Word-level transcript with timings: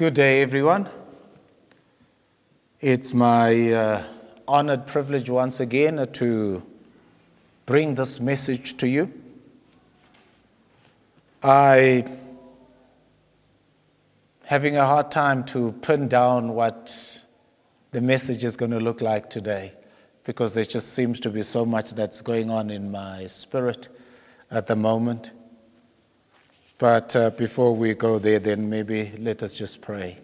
Good 0.00 0.14
day, 0.14 0.40
everyone. 0.40 0.88
It's 2.80 3.12
my 3.12 3.70
uh, 3.70 4.02
honored 4.48 4.86
privilege 4.86 5.28
once 5.28 5.60
again 5.60 6.08
to 6.12 6.62
bring 7.66 7.96
this 7.96 8.18
message 8.18 8.78
to 8.78 8.88
you. 8.88 9.12
I 11.42 12.10
having 14.46 14.78
a 14.78 14.86
hard 14.86 15.10
time 15.10 15.44
to 15.52 15.72
pin 15.82 16.08
down 16.08 16.54
what 16.54 17.22
the 17.90 18.00
message 18.00 18.42
is 18.42 18.56
going 18.56 18.70
to 18.70 18.80
look 18.80 19.02
like 19.02 19.28
today 19.28 19.74
because 20.24 20.54
there 20.54 20.64
just 20.64 20.94
seems 20.94 21.20
to 21.20 21.28
be 21.28 21.42
so 21.42 21.66
much 21.66 21.90
that's 21.90 22.22
going 22.22 22.50
on 22.50 22.70
in 22.70 22.90
my 22.90 23.26
spirit 23.26 23.88
at 24.50 24.66
the 24.66 24.76
moment. 24.76 25.32
But 26.80 27.14
uh, 27.14 27.28
before 27.28 27.76
we 27.76 27.92
go 27.92 28.18
there, 28.18 28.38
then 28.38 28.70
maybe 28.70 29.12
let 29.18 29.42
us 29.42 29.54
just 29.54 29.82
pray. 29.82 30.16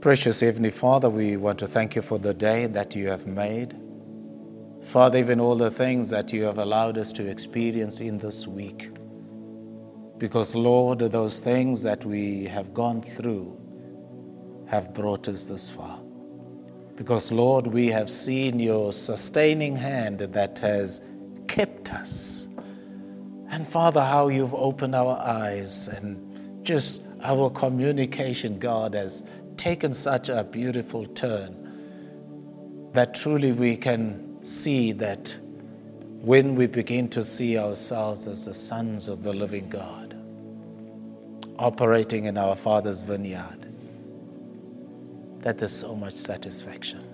Precious 0.00 0.40
Heavenly 0.40 0.70
Father, 0.70 1.08
we 1.08 1.36
want 1.36 1.60
to 1.60 1.68
thank 1.68 1.94
you 1.94 2.02
for 2.02 2.18
the 2.18 2.34
day 2.34 2.66
that 2.66 2.96
you 2.96 3.06
have 3.06 3.28
made. 3.28 3.76
Father, 4.82 5.18
even 5.18 5.38
all 5.38 5.54
the 5.54 5.70
things 5.70 6.10
that 6.10 6.32
you 6.32 6.42
have 6.42 6.58
allowed 6.58 6.98
us 6.98 7.12
to 7.12 7.28
experience 7.28 8.00
in 8.00 8.18
this 8.18 8.44
week. 8.44 8.90
Because, 10.18 10.56
Lord, 10.56 10.98
those 10.98 11.38
things 11.38 11.80
that 11.82 12.04
we 12.04 12.44
have 12.46 12.74
gone 12.74 13.02
through 13.02 13.56
have 14.66 14.92
brought 14.94 15.28
us 15.28 15.44
this 15.44 15.70
far. 15.70 15.96
Because, 16.96 17.30
Lord, 17.30 17.68
we 17.68 17.86
have 17.86 18.10
seen 18.10 18.58
your 18.58 18.92
sustaining 18.92 19.76
hand 19.76 20.18
that 20.18 20.58
has 20.58 21.02
kept 21.46 21.92
us 21.92 22.48
and 23.50 23.66
Father, 23.66 24.02
how 24.02 24.28
you've 24.28 24.54
opened 24.54 24.94
our 24.94 25.18
eyes 25.18 25.88
and 25.88 26.64
just 26.64 27.02
our 27.22 27.50
communication, 27.50 28.58
God, 28.58 28.94
has 28.94 29.22
taken 29.56 29.92
such 29.92 30.28
a 30.28 30.44
beautiful 30.44 31.06
turn 31.06 32.90
that 32.92 33.14
truly 33.14 33.52
we 33.52 33.76
can 33.76 34.42
see 34.42 34.92
that 34.92 35.36
when 36.20 36.54
we 36.54 36.66
begin 36.66 37.08
to 37.08 37.24
see 37.24 37.58
ourselves 37.58 38.26
as 38.26 38.44
the 38.44 38.54
sons 38.54 39.08
of 39.08 39.22
the 39.22 39.32
living 39.32 39.68
God, 39.68 40.14
operating 41.58 42.26
in 42.26 42.36
our 42.36 42.56
Father's 42.56 43.00
vineyard, 43.00 43.66
that 45.40 45.58
there's 45.58 45.72
so 45.72 45.94
much 45.94 46.14
satisfaction. 46.14 47.07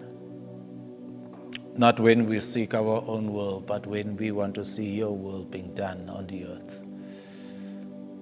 Not 1.77 1.99
when 1.99 2.27
we 2.27 2.39
seek 2.39 2.73
our 2.73 3.03
own 3.07 3.33
will, 3.33 3.61
but 3.61 3.87
when 3.87 4.17
we 4.17 4.31
want 4.31 4.55
to 4.55 4.65
see 4.65 4.95
your 4.95 5.17
will 5.17 5.45
being 5.45 5.75
done 5.75 6.09
on 6.09 6.29
the 6.29 6.47
earth. 6.47 6.81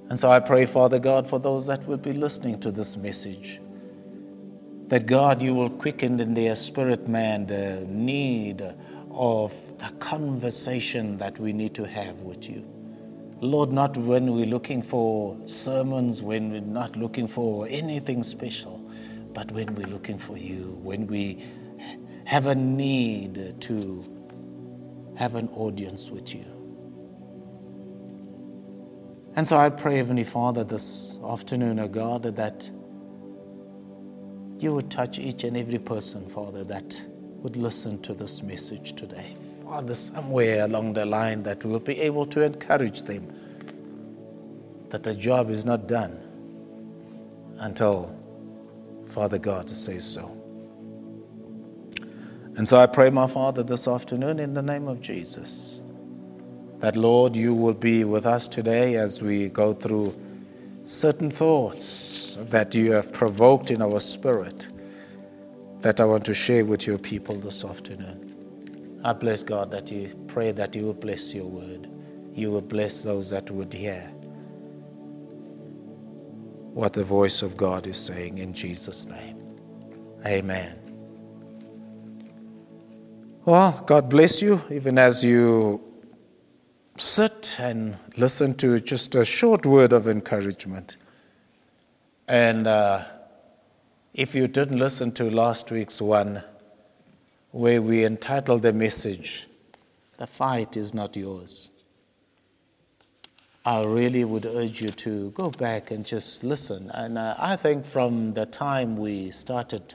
And 0.08 0.18
so 0.18 0.30
I 0.30 0.40
pray, 0.40 0.66
Father 0.66 0.98
God, 0.98 1.26
for 1.26 1.38
those 1.38 1.66
that 1.66 1.86
will 1.86 1.98
be 1.98 2.12
listening 2.12 2.60
to 2.60 2.70
this 2.70 2.96
message, 2.96 3.60
that 4.88 5.06
God, 5.06 5.42
you 5.42 5.54
will 5.54 5.70
quicken 5.70 6.20
in 6.20 6.34
their 6.34 6.54
spirit 6.54 7.08
man 7.08 7.46
the 7.46 7.84
need 7.88 8.62
of 9.10 9.54
the 9.78 9.90
conversation 9.98 11.18
that 11.18 11.38
we 11.38 11.52
need 11.52 11.74
to 11.74 11.86
have 11.86 12.20
with 12.20 12.48
you. 12.48 12.64
Lord, 13.40 13.72
not 13.72 13.96
when 13.96 14.32
we're 14.32 14.46
looking 14.46 14.82
for 14.82 15.36
sermons, 15.46 16.22
when 16.22 16.52
we're 16.52 16.60
not 16.60 16.96
looking 16.96 17.26
for 17.26 17.66
anything 17.68 18.22
special, 18.22 18.80
but 19.34 19.50
when 19.50 19.74
we're 19.74 19.88
looking 19.88 20.18
for 20.18 20.36
you, 20.36 20.78
when 20.82 21.06
we 21.06 21.42
have 22.24 22.46
a 22.46 22.54
need 22.54 23.60
to 23.62 24.04
have 25.16 25.34
an 25.34 25.48
audience 25.48 26.10
with 26.10 26.34
you. 26.34 26.44
And 29.34 29.46
so 29.46 29.56
I 29.56 29.70
pray, 29.70 29.96
Heavenly 29.96 30.24
Father, 30.24 30.62
this 30.62 31.18
afternoon, 31.24 31.78
O 31.78 31.88
God, 31.88 32.22
that 32.24 32.70
you 34.58 34.74
would 34.74 34.90
touch 34.90 35.18
each 35.18 35.44
and 35.44 35.56
every 35.56 35.78
person, 35.78 36.28
Father, 36.28 36.64
that 36.64 37.00
would 37.36 37.56
listen 37.56 38.00
to 38.02 38.14
this 38.14 38.42
message 38.42 38.92
today. 38.92 39.34
Father, 39.64 39.94
somewhere 39.94 40.64
along 40.64 40.92
the 40.92 41.06
line 41.06 41.42
that 41.44 41.64
we'll 41.64 41.80
be 41.80 41.98
able 42.00 42.26
to 42.26 42.42
encourage 42.42 43.02
them 43.02 43.26
that 44.90 45.02
the 45.02 45.14
job 45.14 45.48
is 45.48 45.64
not 45.64 45.88
done 45.88 46.20
until 47.58 48.14
Father 49.08 49.38
God 49.38 49.70
says 49.70 50.04
so. 50.04 50.41
And 52.56 52.68
so 52.68 52.78
I 52.78 52.86
pray, 52.86 53.10
my 53.10 53.26
Father, 53.26 53.62
this 53.62 53.88
afternoon 53.88 54.38
in 54.38 54.54
the 54.54 54.62
name 54.62 54.88
of 54.88 55.00
Jesus, 55.00 55.80
that 56.80 56.96
Lord, 56.96 57.34
you 57.34 57.54
will 57.54 57.74
be 57.74 58.04
with 58.04 58.26
us 58.26 58.46
today 58.46 58.96
as 58.96 59.22
we 59.22 59.48
go 59.48 59.72
through 59.72 60.14
certain 60.84 61.30
thoughts 61.30 62.36
that 62.40 62.74
you 62.74 62.92
have 62.92 63.12
provoked 63.12 63.70
in 63.70 63.80
our 63.80 64.00
spirit 64.00 64.68
that 65.80 66.00
I 66.00 66.04
want 66.04 66.24
to 66.26 66.34
share 66.34 66.64
with 66.64 66.86
your 66.86 66.98
people 66.98 67.36
this 67.36 67.64
afternoon. 67.64 69.00
I 69.04 69.12
bless 69.12 69.42
God 69.42 69.70
that 69.70 69.90
you 69.90 70.14
pray 70.28 70.52
that 70.52 70.74
you 70.74 70.84
will 70.84 70.94
bless 70.94 71.34
your 71.34 71.46
word. 71.46 71.88
You 72.34 72.50
will 72.50 72.60
bless 72.60 73.02
those 73.02 73.30
that 73.30 73.50
would 73.50 73.72
hear 73.72 74.02
what 76.72 76.92
the 76.92 77.04
voice 77.04 77.42
of 77.42 77.56
God 77.56 77.86
is 77.86 77.98
saying 77.98 78.38
in 78.38 78.52
Jesus' 78.54 79.06
name. 79.06 79.38
Amen. 80.24 80.81
Well, 83.44 83.82
God 83.86 84.08
bless 84.08 84.40
you, 84.40 84.62
even 84.70 84.98
as 84.98 85.24
you 85.24 85.82
sit 86.96 87.56
and 87.58 87.96
listen 88.16 88.54
to 88.58 88.78
just 88.78 89.16
a 89.16 89.24
short 89.24 89.66
word 89.66 89.92
of 89.92 90.06
encouragement. 90.06 90.96
And 92.28 92.68
uh, 92.68 93.02
if 94.14 94.36
you 94.36 94.46
didn't 94.46 94.78
listen 94.78 95.10
to 95.14 95.28
last 95.28 95.72
week's 95.72 96.00
one, 96.00 96.44
where 97.50 97.82
we 97.82 98.04
entitled 98.04 98.62
the 98.62 98.72
message, 98.72 99.48
The 100.18 100.28
Fight 100.28 100.76
is 100.76 100.94
Not 100.94 101.16
Yours, 101.16 101.70
I 103.66 103.82
really 103.82 104.22
would 104.22 104.46
urge 104.46 104.80
you 104.80 104.90
to 104.90 105.30
go 105.32 105.50
back 105.50 105.90
and 105.90 106.06
just 106.06 106.44
listen. 106.44 106.92
And 106.94 107.18
uh, 107.18 107.34
I 107.40 107.56
think 107.56 107.86
from 107.86 108.34
the 108.34 108.46
time 108.46 108.96
we 108.96 109.32
started 109.32 109.94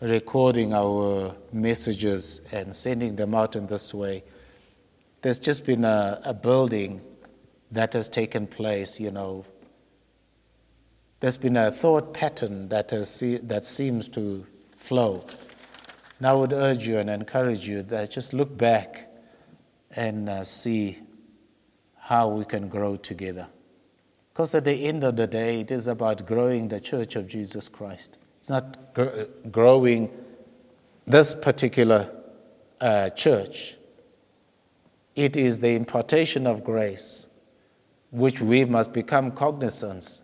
recording 0.00 0.74
our 0.74 1.34
messages 1.52 2.42
and 2.52 2.74
sending 2.74 3.16
them 3.16 3.34
out 3.34 3.56
in 3.56 3.66
this 3.66 3.94
way, 3.94 4.24
there's 5.22 5.38
just 5.38 5.64
been 5.64 5.84
a, 5.84 6.20
a 6.24 6.34
building 6.34 7.00
that 7.70 7.92
has 7.94 8.08
taken 8.08 8.46
place, 8.46 9.00
you 9.00 9.10
know. 9.10 9.44
There's 11.20 11.36
been 11.38 11.56
a 11.56 11.70
thought 11.70 12.12
pattern 12.12 12.68
that, 12.68 12.90
has, 12.90 13.20
that 13.42 13.64
seems 13.64 14.08
to 14.08 14.46
flow. 14.76 15.24
And 16.18 16.26
I 16.26 16.32
would 16.34 16.52
urge 16.52 16.86
you 16.86 16.98
and 16.98 17.10
encourage 17.10 17.66
you 17.66 17.82
that 17.84 18.10
just 18.10 18.32
look 18.32 18.56
back 18.56 19.08
and 19.90 20.28
uh, 20.28 20.44
see 20.44 20.98
how 21.98 22.28
we 22.28 22.44
can 22.44 22.68
grow 22.68 22.96
together. 22.96 23.48
Because 24.32 24.54
at 24.54 24.64
the 24.64 24.86
end 24.86 25.02
of 25.02 25.16
the 25.16 25.26
day, 25.26 25.60
it 25.60 25.70
is 25.70 25.86
about 25.88 26.26
growing 26.26 26.68
the 26.68 26.78
church 26.78 27.16
of 27.16 27.26
Jesus 27.26 27.68
Christ. 27.68 28.18
It's 28.46 28.50
not 28.52 28.94
gr- 28.94 29.24
growing 29.50 30.08
this 31.04 31.34
particular 31.34 32.08
uh, 32.80 33.08
church. 33.08 33.74
It 35.16 35.36
is 35.36 35.58
the 35.58 35.70
impartation 35.70 36.46
of 36.46 36.62
grace, 36.62 37.26
which 38.12 38.40
we 38.40 38.64
must 38.64 38.92
become 38.92 39.32
cognizant 39.32 40.20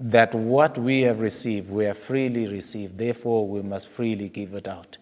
that 0.00 0.34
what 0.34 0.76
we 0.76 1.02
have 1.02 1.20
received, 1.20 1.70
we 1.70 1.84
have 1.84 1.98
freely 1.98 2.48
received. 2.48 2.98
Therefore, 2.98 3.46
we 3.46 3.62
must 3.62 3.86
freely 3.86 4.28
give 4.28 4.54
it 4.54 4.66
out. 4.66 4.98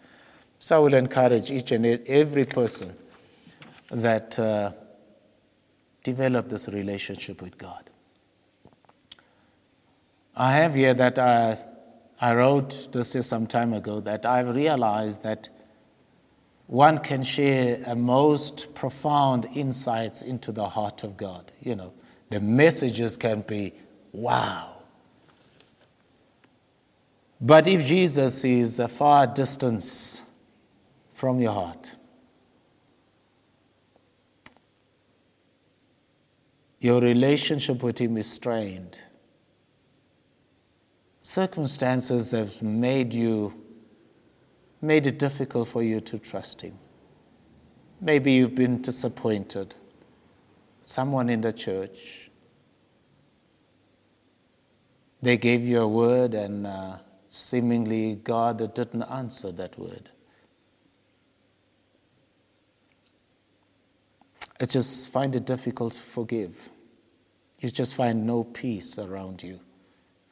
So 0.59 0.77
I 0.77 0.78
will 0.81 0.92
encourage 0.92 1.50
each 1.50 1.72
and 1.72 1.87
every 1.87 2.44
person 2.44 2.94
that 3.91 4.38
uh, 4.38 4.72
develop 6.04 6.50
this 6.50 6.69
relationship 6.69 7.41
with 7.41 7.56
God. 7.56 7.88
I 10.37 10.53
have 10.56 10.74
here 10.74 10.92
that 10.92 11.18
uh, 11.18 11.56
I 12.21 12.34
wrote 12.34 12.89
this 12.93 13.17
some 13.27 13.47
time 13.47 13.72
ago 13.72 14.01
that 14.01 14.27
I've 14.27 14.55
realized 14.55 15.22
that 15.22 15.49
one 16.67 16.99
can 16.99 17.22
share 17.22 17.83
a 17.87 17.97
most 17.97 18.75
profound 18.75 19.47
insights 19.55 20.21
into 20.21 20.53
the 20.53 20.69
heart 20.69 21.03
of 21.03 21.17
God. 21.17 21.51
You 21.61 21.77
know, 21.77 21.93
the 22.28 22.41
messages 22.41 23.17
can 23.17 23.41
be 23.41 23.72
wow. 24.13 24.77
But 27.41 27.67
if 27.67 27.87
Jesus 27.87 28.45
is 28.45 28.78
a 28.81 28.89
far 28.89 29.27
distance 29.27 30.23
from 31.15 31.41
your 31.41 31.53
heart, 31.53 31.97
your 36.81 37.01
relationship 37.01 37.83
with 37.83 37.99
Him 37.99 38.19
is 38.19 38.31
strained 38.31 39.01
circumstances 41.34 42.30
have 42.30 42.60
made 42.62 43.15
you 43.15 43.34
made 44.80 45.06
it 45.06 45.18
difficult 45.18 45.68
for 45.68 45.82
you 45.82 46.00
to 46.00 46.18
trust 46.18 46.62
him 46.62 46.78
maybe 48.00 48.32
you've 48.32 48.54
been 48.54 48.80
disappointed 48.82 49.74
someone 50.82 51.28
in 51.28 51.41
the 51.41 51.53
church 51.53 52.30
they 55.22 55.36
gave 55.36 55.62
you 55.62 55.80
a 55.80 55.88
word 55.88 56.34
and 56.34 56.66
uh, 56.66 56.97
seemingly 57.28 58.15
God 58.16 58.74
didn't 58.74 59.03
answer 59.03 59.53
that 59.53 59.78
word. 59.78 60.10
I 64.60 64.65
just 64.66 65.09
find 65.10 65.34
it 65.36 65.44
difficult 65.44 65.94
to 65.94 66.00
forgive. 66.00 66.71
You 67.60 67.71
just 67.71 67.94
find 67.94 68.27
no 68.27 68.44
peace 68.44 68.98
around 68.98 69.42
you. 69.42 69.60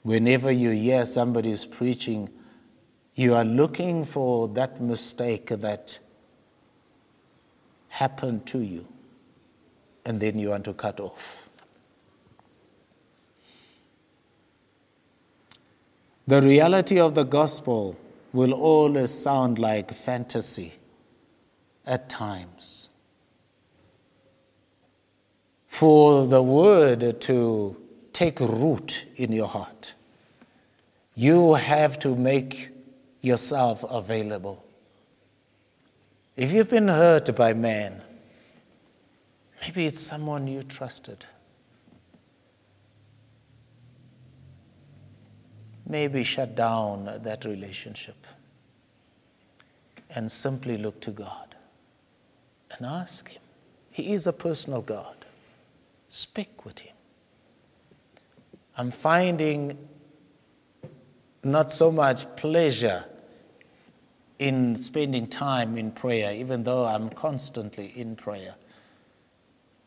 Whenever 0.03 0.51
you 0.51 0.71
hear 0.71 1.05
somebody's 1.05 1.65
preaching, 1.65 2.29
you 3.15 3.35
are 3.35 3.45
looking 3.45 4.05
for 4.05 4.49
that 4.49 4.81
mistake 4.81 5.49
that 5.49 5.99
happened 7.89 8.47
to 8.47 8.61
you, 8.61 8.87
and 10.05 10.21
then 10.21 10.39
you 10.39 10.51
want 10.51 10.65
to 10.65 10.73
cut 10.73 11.01
off. 11.01 11.51
The 16.27 16.43
reality 16.43 17.01
of 17.01 17.15
the 17.15 17.25
gospel 17.25 17.97
will 18.33 18.53
always 18.53 19.11
sound 19.11 19.59
like 19.59 19.93
fantasy 19.93 20.75
at 21.87 22.09
times. 22.09 22.91
For 25.67 26.27
the 26.27 26.43
word 26.43 27.21
to 27.23 27.77
take 28.19 28.41
root 28.41 29.07
in 29.15 29.33
your 29.33 29.47
heart, 29.47 29.95
you 31.15 31.55
have 31.55 32.01
to 32.01 32.17
make 32.17 32.71
yourself 33.21 33.85
available. 33.89 34.65
If 36.37 36.51
you've 36.51 36.69
been 36.69 36.89
hurt 36.89 37.37
by 37.37 37.55
man, 37.55 38.03
maybe 39.61 39.87
it's 39.87 40.01
someone 40.01 40.49
you 40.49 40.65
trusted. 40.65 41.27
Maybe 45.87 46.25
shut 46.25 46.57
down 46.57 47.21
that 47.23 47.45
relationship 47.45 48.27
and 50.11 50.29
simply 50.29 50.77
look 50.77 51.01
to 51.03 51.13
God 51.13 51.55
and 52.73 52.85
ask 52.85 53.29
Him. 53.29 53.43
He 53.93 54.13
is 54.13 54.27
a 54.27 54.33
personal 54.33 54.83
God. 54.83 55.25
Speak 56.09 56.65
with 56.65 56.81
Him. 56.81 56.98
I'm 58.79 58.93
finding 58.93 59.77
not 61.43 61.73
so 61.73 61.91
much 61.91 62.37
pleasure 62.37 63.05
in 64.39 64.77
spending 64.77 65.27
time 65.27 65.77
in 65.77 65.91
prayer, 65.91 66.33
even 66.33 66.63
though 66.63 66.87
I'm 66.87 67.11
constantly 67.11 67.87
in 67.97 68.15
prayer. 68.15 68.55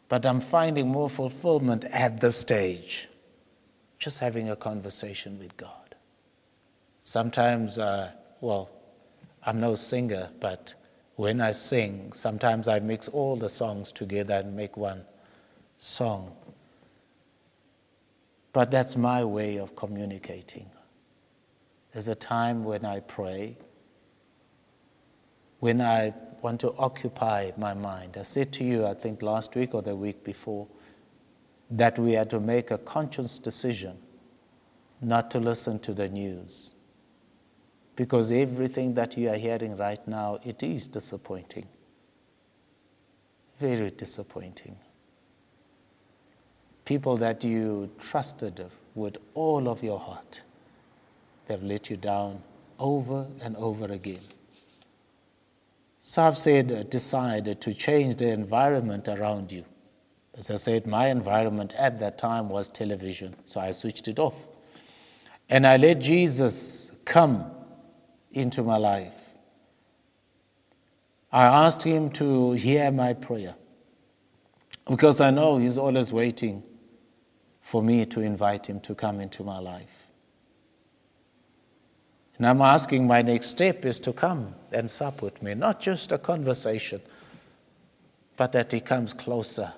But 0.10 0.26
I'm 0.26 0.42
finding 0.42 0.90
more 0.90 1.10
fulfillment 1.10 1.86
at 1.86 2.20
this 2.20 2.36
stage, 2.36 3.08
just 3.98 4.20
having 4.20 4.50
a 4.50 4.58
conversation 4.58 5.40
with 5.40 5.56
God. 5.56 5.96
Sometimes, 7.00 7.80
uh, 7.80 8.12
well, 8.42 8.70
I'm 9.46 9.62
no 9.62 9.76
singer, 9.76 10.32
but 10.42 10.74
when 11.16 11.40
I 11.40 11.52
sing, 11.52 12.12
sometimes 12.12 12.68
I 12.68 12.80
mix 12.80 13.08
all 13.08 13.38
the 13.38 13.48
songs 13.48 13.94
together 13.94 14.34
and 14.34 14.54
make 14.54 14.76
one 14.76 15.06
song. 15.78 16.36
But 18.54 18.72
that's 18.72 18.96
my 18.96 19.24
way 19.24 19.58
of 19.58 19.76
communicating. 19.76 20.70
There's 21.94 22.08
a 22.08 22.16
time 22.16 22.64
when 22.64 22.86
I 22.86 23.00
pray 23.00 23.58
when 25.62 25.80
I 25.80 26.14
want 26.42 26.60
to 26.62 26.74
occupy 26.78 27.52
my 27.56 27.74
mind. 27.76 28.18
I 28.18 28.24
said 28.24 28.52
to 28.54 28.64
you, 28.64 28.86
I 28.86 28.96
think 28.96 29.22
last 29.22 29.56
week 29.56 29.76
or 29.76 29.84
the 29.84 29.96
week 29.96 30.24
before, 30.24 30.68
that 31.70 32.00
we 32.00 32.14
had 32.14 32.32
to 32.32 32.40
make 32.40 32.72
a 32.72 32.80
conscious 32.80 33.38
decision 33.38 33.98
not 35.02 35.30
to 35.32 35.40
listen 35.40 35.78
to 35.80 35.94
the 35.94 36.10
news. 36.10 36.74
Because 37.96 38.32
everything 38.32 38.96
that 38.96 39.16
you 39.18 39.30
are 39.30 39.38
hearing 39.38 39.78
right 39.78 40.06
now, 40.08 40.40
it 40.44 40.64
is 40.64 40.88
disappointing. 40.88 41.68
Very 43.60 43.92
disappointing. 43.92 44.78
People 46.86 47.18
that 47.18 47.44
you 47.44 47.90
trusted 48.00 48.66
with 48.96 49.18
all 49.34 49.70
of 49.70 49.84
your 49.84 50.00
heart, 50.00 50.42
they've 51.48 51.64
let 51.64 51.90
you 51.90 51.98
down 51.98 52.42
over 52.80 53.28
and 53.42 53.56
over 53.58 53.86
again. 53.86 54.20
So 56.00 56.24
I've 56.24 56.38
said, 56.38 56.72
uh, 56.72 56.84
decide 56.84 57.62
to 57.62 57.74
change 57.74 58.16
the 58.16 58.30
environment 58.30 59.08
around 59.08 59.52
you. 59.52 59.64
As 60.36 60.50
I 60.50 60.56
said, 60.56 60.88
my 60.88 61.08
environment 61.08 61.74
at 61.78 62.00
that 62.00 62.18
time 62.18 62.50
was 62.50 62.68
television, 62.68 63.36
so 63.46 63.60
I 63.60 63.72
switched 63.72 64.08
it 64.08 64.18
off. 64.18 64.36
And 65.48 65.68
I 65.68 65.78
let 65.78 66.00
Jesus 66.00 66.92
come 67.06 67.52
into 68.32 68.64
my 68.64 68.78
life. 68.78 69.30
I 71.32 71.46
asked 71.46 71.84
him 71.84 72.10
to 72.12 72.54
hear 72.54 72.92
my 72.92 73.14
prayer 73.14 73.56
because 74.90 75.22
I 75.22 75.30
know 75.30 75.58
he's 75.58 75.78
always 75.78 76.12
waiting 76.12 76.64
for 77.72 77.82
me 77.82 78.06
to 78.06 78.20
invite 78.20 78.68
him 78.68 78.82
to 78.82 78.94
come 78.94 79.22
into 79.22 79.46
my 79.46 79.58
life. 79.58 80.08
And 82.38 82.46
I'm 82.46 82.62
asking 82.62 83.08
my 83.08 83.22
next 83.22 83.48
step 83.48 83.86
is 83.86 83.98
to 84.02 84.12
come 84.12 84.56
and 84.74 84.92
sup 84.92 85.22
with 85.22 85.42
me, 85.42 85.54
not 85.54 85.80
just 85.80 86.12
a 86.12 86.18
conversation, 86.18 87.00
but 88.36 88.52
that 88.52 88.74
he 88.74 88.82
comes 88.82 89.14
closer. 89.14 89.72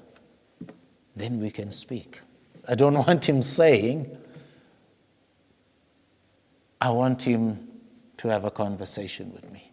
Then 1.15 1.39
we 1.39 1.51
can 1.51 1.69
speak. 1.69 2.21
I 2.67 2.73
don't 2.73 2.95
want 3.07 3.29
him 3.29 3.43
saying, 3.43 4.09
I 6.81 6.89
want 6.89 7.21
him 7.21 7.67
to 8.17 8.27
have 8.27 8.43
a 8.43 8.49
conversation 8.49 9.31
with 9.31 9.51
me. 9.51 9.71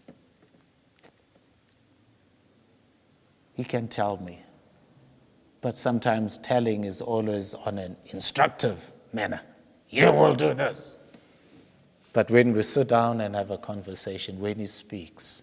He 3.54 3.64
can 3.64 3.88
tell 3.88 4.18
me, 4.18 4.42
but 5.60 5.76
sometimes 5.76 6.38
telling 6.38 6.84
is 6.84 7.00
always 7.00 7.54
on 7.54 7.78
an 7.78 7.96
instructive 8.06 8.92
manner. 9.12 9.40
You 9.88 10.12
will 10.12 10.34
do 10.34 10.54
this. 10.54 10.98
But 12.12 12.30
when 12.30 12.52
we 12.52 12.62
sit 12.62 12.88
down 12.88 13.20
and 13.20 13.34
have 13.34 13.50
a 13.50 13.58
conversation, 13.58 14.40
when 14.40 14.58
he 14.58 14.66
speaks, 14.66 15.42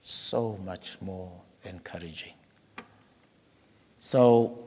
so 0.00 0.58
much 0.64 0.96
more 1.00 1.32
encouraging. 1.64 2.34
So 3.98 4.58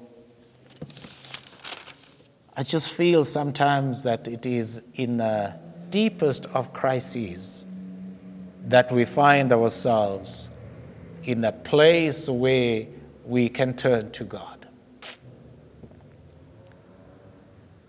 I 2.55 2.63
just 2.63 2.93
feel 2.93 3.23
sometimes 3.23 4.03
that 4.03 4.27
it 4.27 4.45
is 4.45 4.83
in 4.95 5.17
the 5.17 5.57
deepest 5.89 6.45
of 6.47 6.73
crises 6.73 7.65
that 8.65 8.91
we 8.91 9.05
find 9.05 9.51
ourselves 9.51 10.49
in 11.23 11.43
a 11.43 11.51
place 11.51 12.29
where 12.29 12.87
we 13.25 13.49
can 13.49 13.75
turn 13.75 14.11
to 14.11 14.23
God. 14.23 14.60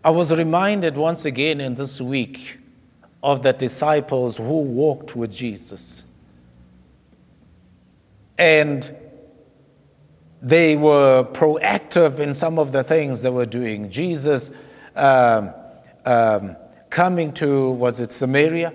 I 0.04 0.11
was 0.11 0.32
reminded 0.35 0.97
once 0.97 1.25
again 1.25 1.61
in 1.61 1.76
this 1.76 2.00
week 2.00 2.59
of 3.23 3.42
the 3.42 3.52
disciples 3.52 4.37
who 4.37 4.62
walked 4.62 5.14
with 5.14 5.32
Jesus. 5.32 6.04
And 8.37 8.92
they 10.40 10.75
were 10.75 11.23
proactive 11.23 12.18
in 12.18 12.35
some 12.35 12.59
of 12.59 12.73
the 12.73 12.82
things 12.82 13.23
they 13.23 13.30
were 13.30 13.47
doing. 13.47 13.90
Jesus 13.90 14.50
um, 14.97 15.54
um, 16.04 16.56
coming 16.90 17.32
to, 17.35 17.71
was 17.71 18.00
it 18.00 18.11
Samaria? 18.11 18.75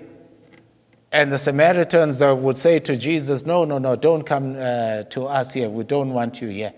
And 1.12 1.30
the 1.30 1.36
Samaritans 1.36 2.22
would 2.22 2.56
say 2.56 2.78
to 2.78 2.96
Jesus, 2.96 3.44
No, 3.44 3.66
no, 3.66 3.76
no, 3.76 3.96
don't 3.96 4.24
come 4.24 4.56
uh, 4.56 5.02
to 5.04 5.26
us 5.26 5.52
here. 5.52 5.68
We 5.68 5.84
don't 5.84 6.14
want 6.14 6.40
you 6.40 6.48
here. 6.48 6.72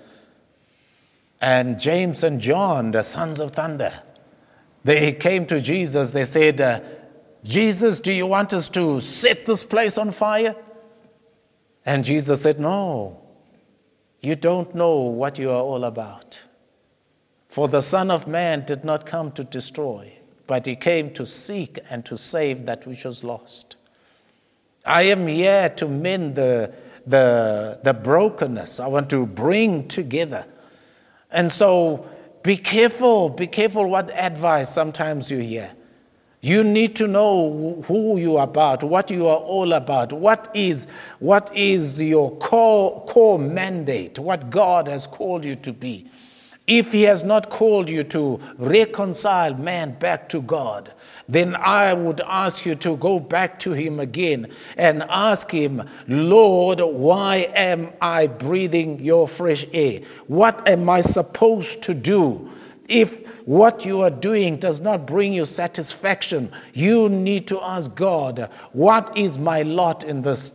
And 1.41 1.79
James 1.79 2.25
and 2.25 2.41
John, 2.41 2.91
the 2.91 3.03
sons 3.03 3.39
of 3.39 3.53
thunder, 3.53 3.93
they 4.85 5.13
came 5.13 5.47
to 5.47 5.61
Jesus. 5.61 6.13
They 6.13 6.25
said, 6.25 6.61
uh, 6.61 6.81
Jesus, 7.43 8.01
do 8.01 8.13
you 8.13 8.27
want 8.27 8.53
us 8.53 8.69
to 8.71 9.01
set 9.01 9.47
this 9.47 9.65
place 9.65 9.97
on 9.97 10.11
fire? 10.11 10.55
And 11.87 12.05
Jesus 12.05 12.43
said, 12.43 12.61
No, 12.61 13.21
you 14.21 14.37
don't 14.37 14.75
know 14.75 15.01
what 15.01 15.39
you 15.39 15.51
are 15.51 15.63
all 15.63 15.85
about. 15.85 16.45
For 17.49 17.67
the 17.67 17.81
Son 17.81 18.11
of 18.11 18.29
Man 18.29 18.65
did 18.65 18.85
not 18.85 19.07
come 19.07 19.33
to 19.33 19.43
destroy, 19.43 20.13
but 20.47 20.67
he 20.67 20.77
came 20.77 21.13
to 21.15 21.25
seek 21.27 21.79
and 21.89 22.05
to 22.05 22.17
save 22.17 22.67
that 22.67 22.87
which 22.87 23.05
was 23.05 23.25
lost. 23.25 23.77
I 24.85 25.03
am 25.03 25.27
here 25.27 25.69
to 25.71 25.89
mend 25.89 26.37
the, 26.37 26.73
the, 27.07 27.81
the 27.83 27.95
brokenness. 27.95 28.81
I 28.81 28.87
want 28.87 29.11
to 29.11 29.27
bring 29.27 29.89
together. 29.89 30.47
And 31.31 31.51
so 31.51 32.09
be 32.43 32.57
careful, 32.57 33.29
be 33.29 33.47
careful 33.47 33.89
what 33.89 34.11
advice 34.11 34.73
sometimes 34.73 35.31
you 35.31 35.39
hear. 35.39 35.73
You 36.43 36.65
need 36.65 36.97
to 36.97 37.07
know 37.07 37.83
who 37.87 38.17
you 38.17 38.39
are 38.39 38.45
about, 38.45 38.83
what 38.83 39.11
you 39.11 39.29
are 39.29 39.37
all 39.37 39.75
about, 39.75 40.13
what 40.13 40.51
is, 40.55 40.87
what 41.19 41.55
is 41.55 42.01
your 42.01 42.35
core, 42.39 43.05
core 43.05 43.39
mandate, 43.39 44.19
what 44.19 44.49
God 44.49 44.89
has 44.89 45.07
called 45.07 45.45
you 45.45 45.55
to 45.57 45.73
be. 45.73 46.11
If 46.67 46.93
he 46.93 47.03
has 47.03 47.23
not 47.23 47.51
called 47.51 47.91
you 47.91 48.05
to 48.05 48.41
reconcile 48.57 49.55
man 49.55 49.99
back 49.99 50.31
to 50.31 50.41
God, 50.41 50.95
then 51.31 51.55
I 51.55 51.95
would 51.95 52.21
ask 52.23 52.67
you 52.67 52.75
to 52.77 52.97
go 52.97 53.21
back 53.21 53.61
to 53.61 53.73
him 53.73 54.01
again 54.01 54.53
and 54.77 55.05
ask 55.05 55.53
him, 55.53 55.89
Lord, 56.09 56.81
why 56.81 57.51
am 57.55 57.93
I 58.01 58.27
breathing 58.27 58.99
your 58.99 59.29
fresh 59.29 59.65
air? 59.73 60.01
What 60.27 60.67
am 60.69 60.91
I 60.91 61.03
supposed 61.03 61.83
to 61.85 61.95
do? 61.95 62.51
If 62.89 63.47
what 63.47 63.87
you 63.87 64.01
are 64.01 64.11
doing 64.11 64.57
does 64.57 64.81
not 64.81 65.07
bring 65.07 65.33
you 65.33 65.45
satisfaction, 65.45 66.51
you 66.75 67.09
need 67.09 67.47
to 67.47 67.61
ask 67.63 67.95
God, 67.95 68.51
What 68.73 69.17
is 69.17 69.39
my 69.39 69.63
lot 69.63 70.03
in 70.03 70.23
this? 70.23 70.53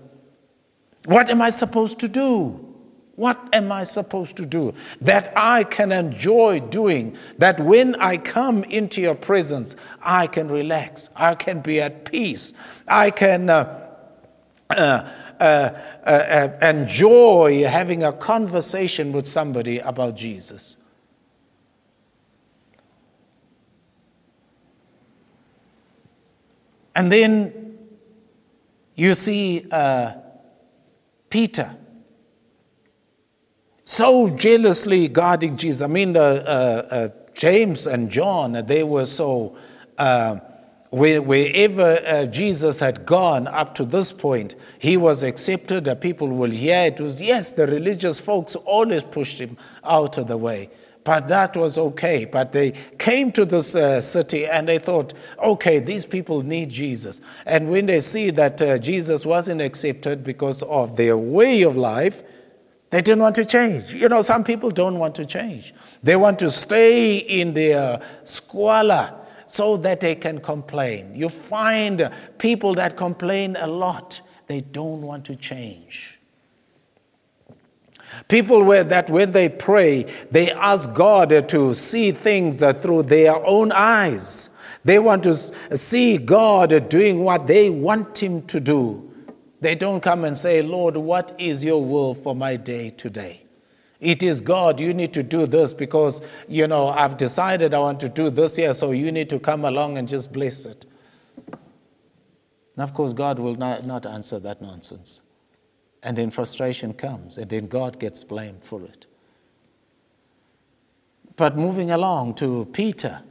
What 1.05 1.29
am 1.29 1.41
I 1.41 1.51
supposed 1.51 1.99
to 1.99 2.09
do? 2.09 2.64
What 3.15 3.47
am 3.53 3.71
I 3.71 3.83
supposed 3.83 4.35
to 4.37 4.45
do 4.45 4.73
that 4.99 5.31
I 5.37 5.63
can 5.63 5.91
enjoy 5.93 6.59
doing? 6.59 7.17
That 7.37 7.59
when 7.61 7.95
I 7.95 8.17
come 8.17 8.65
into 8.65 9.01
your 9.01 9.15
presence, 9.15 9.75
I 10.01 10.27
can 10.27 10.49
relax, 10.49 11.09
I 11.15 11.35
can 11.35 11.61
be 11.61 11.79
at 11.79 12.11
peace, 12.11 12.51
I 12.87 13.11
can 13.11 13.49
uh, 13.49 13.89
uh, 14.69 15.09
uh, 15.39 15.43
uh, 15.43 16.09
uh 16.09 16.57
enjoy 16.61 17.63
having 17.63 18.03
a 18.03 18.11
conversation 18.11 19.13
with 19.13 19.27
somebody 19.27 19.79
about 19.79 20.17
Jesus. 20.17 20.75
And 26.95 27.11
then 27.11 27.77
you 28.95 29.13
see 29.13 29.67
uh, 29.71 30.13
Peter 31.29 31.77
so 33.85 34.29
jealously 34.29 35.07
guarding 35.07 35.55
Jesus. 35.55 35.83
I 35.83 35.87
mean, 35.87 36.17
uh, 36.17 36.19
uh, 36.19 37.09
James 37.35 37.85
and 37.85 38.09
John, 38.09 38.53
they 38.65 38.83
were 38.83 39.05
so, 39.05 39.55
uh, 39.97 40.37
wherever 40.89 41.99
uh, 42.05 42.25
Jesus 42.25 42.79
had 42.79 43.05
gone 43.05 43.47
up 43.47 43.75
to 43.75 43.85
this 43.85 44.11
point, 44.11 44.55
he 44.79 44.97
was 44.97 45.21
accepted. 45.21 45.85
The 45.85 45.95
people 45.95 46.29
will 46.29 46.49
hear 46.49 46.85
it 46.85 46.99
was, 46.99 47.21
yes, 47.21 47.51
the 47.51 47.67
religious 47.67 48.19
folks 48.19 48.55
always 48.55 49.03
pushed 49.03 49.39
him 49.39 49.55
out 49.83 50.17
of 50.17 50.27
the 50.27 50.37
way. 50.37 50.71
But 51.03 51.27
that 51.27 51.55
was 51.55 51.77
okay. 51.77 52.25
But 52.25 52.51
they 52.51 52.71
came 52.97 53.31
to 53.33 53.45
this 53.45 53.75
uh, 53.75 54.01
city 54.01 54.47
and 54.47 54.67
they 54.67 54.79
thought, 54.79 55.13
okay, 55.37 55.77
these 55.77 56.03
people 56.03 56.41
need 56.41 56.71
Jesus. 56.71 57.21
And 57.45 57.69
when 57.69 57.85
they 57.85 57.99
see 57.99 58.31
that 58.31 58.59
uh, 58.59 58.79
Jesus 58.79 59.23
wasn't 59.23 59.61
accepted 59.61 60.23
because 60.23 60.63
of 60.63 60.95
their 60.95 61.15
way 61.15 61.61
of 61.61 61.77
life, 61.77 62.23
they 62.89 63.01
didn't 63.01 63.21
want 63.21 63.35
to 63.35 63.45
change. 63.45 63.93
You 63.93 64.09
know, 64.09 64.21
some 64.21 64.43
people 64.43 64.69
don't 64.69 64.99
want 64.99 65.15
to 65.15 65.25
change. 65.25 65.73
They 66.03 66.15
want 66.15 66.39
to 66.39 66.51
stay 66.51 67.17
in 67.17 67.53
their 67.53 68.01
squalor 68.23 69.13
so 69.47 69.77
that 69.77 70.01
they 70.01 70.15
can 70.15 70.39
complain. 70.39 71.15
You 71.15 71.29
find 71.29 72.09
people 72.37 72.75
that 72.75 72.95
complain 72.97 73.55
a 73.59 73.67
lot, 73.67 74.21
they 74.47 74.61
don't 74.61 75.01
want 75.01 75.25
to 75.25 75.35
change. 75.35 76.19
People 78.27 78.63
where 78.63 78.83
that 78.83 79.09
when 79.09 79.31
they 79.31 79.49
pray, 79.49 80.03
they 80.31 80.51
ask 80.51 80.93
God 80.93 81.49
to 81.49 81.73
see 81.73 82.11
things 82.11 82.63
through 82.81 83.03
their 83.03 83.35
own 83.45 83.71
eyes. 83.73 84.49
They 84.83 84.99
want 84.99 85.23
to 85.23 85.35
see 85.35 86.17
God 86.17 86.89
doing 86.89 87.23
what 87.23 87.47
they 87.47 87.69
want 87.69 88.21
Him 88.21 88.43
to 88.43 88.59
do. 88.59 89.14
They 89.65 89.73
don't 89.73 90.01
come 90.01 90.25
and 90.25 90.37
say, 90.37 90.61
Lord, 90.61 90.95
what 90.95 91.33
is 91.39 91.65
your 91.65 91.83
will 91.83 92.13
for 92.13 92.35
my 92.35 92.55
day 92.55 92.91
today? 92.91 93.47
It 93.99 94.21
is 94.21 94.39
God, 94.39 94.79
you 94.79 94.93
need 94.93 95.11
to 95.15 95.23
do 95.23 95.47
this 95.47 95.73
because, 95.73 96.21
you 96.47 96.67
know, 96.67 96.89
I've 96.89 97.17
decided 97.17 97.73
I 97.73 97.79
want 97.79 97.99
to 98.01 98.07
do 98.07 98.29
this 98.29 98.57
here, 98.57 98.73
so 98.73 98.91
you 98.91 99.11
need 99.11 99.27
to 99.31 99.39
come 99.39 99.65
along 99.65 99.97
and 99.97 100.07
just 100.07 100.31
bless 100.31 100.67
it. 100.67 100.85
And 101.47 101.57
of 102.77 102.93
course, 102.93 103.13
God 103.13 103.39
will 103.39 103.55
not, 103.55 103.87
not 103.87 104.05
answer 104.05 104.37
that 104.37 104.61
nonsense. 104.61 105.23
And 106.03 106.15
then 106.15 106.29
frustration 106.29 106.93
comes, 106.93 107.35
and 107.39 107.49
then 107.49 107.65
God 107.65 107.99
gets 107.99 108.23
blamed 108.23 108.63
for 108.63 108.83
it. 108.83 109.07
But 111.37 111.57
moving 111.57 111.89
along 111.89 112.35
to 112.35 112.65
Peter. 112.71 113.23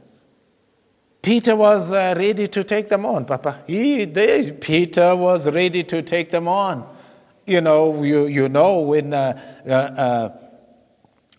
Peter 1.25 1.55
was 1.55 1.91
uh, 1.91 2.13
ready 2.15 2.45
to 2.47 2.63
take 2.63 2.87
them 2.87 3.03
on, 3.03 3.25
Papa. 3.25 3.63
He, 3.65 4.05
they, 4.05 4.51
Peter 4.51 5.15
was 5.15 5.49
ready 5.49 5.83
to 5.83 6.03
take 6.03 6.29
them 6.29 6.47
on. 6.47 6.87
You 7.47 7.61
know, 7.61 8.03
you, 8.03 8.27
you 8.27 8.47
know 8.47 8.81
when 8.81 9.11
uh, 9.11 9.41
uh, 9.65 9.69
uh, 9.71 10.37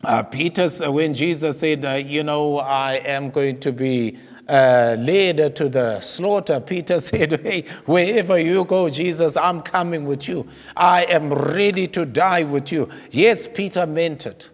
uh 0.03 0.23
Peter, 0.25 0.67
when 0.91 1.15
Jesus 1.15 1.61
said, 1.61 1.85
uh, 1.85 1.91
you 1.93 2.25
know, 2.25 2.59
I 2.59 2.95
am 2.95 3.31
going 3.31 3.61
to 3.61 3.71
be 3.71 4.19
led 4.49 5.55
to 5.55 5.69
the 5.69 6.01
slaughter, 6.01 6.59
Peter 6.59 6.99
said, 7.11 7.41
hey, 7.43 7.61
wherever 7.85 8.41
you 8.41 8.65
go, 8.65 8.91
Jesus, 8.91 9.37
I'm 9.37 9.63
coming 9.63 10.05
with 10.05 10.27
you. 10.27 10.49
I 10.77 11.05
am 11.05 11.33
ready 11.33 11.87
to 11.87 12.05
die 12.05 12.43
with 12.43 12.73
you. 12.73 12.91
Yes, 13.13 13.47
Peter 13.47 13.87
meant 13.87 14.27
it. 14.27 14.51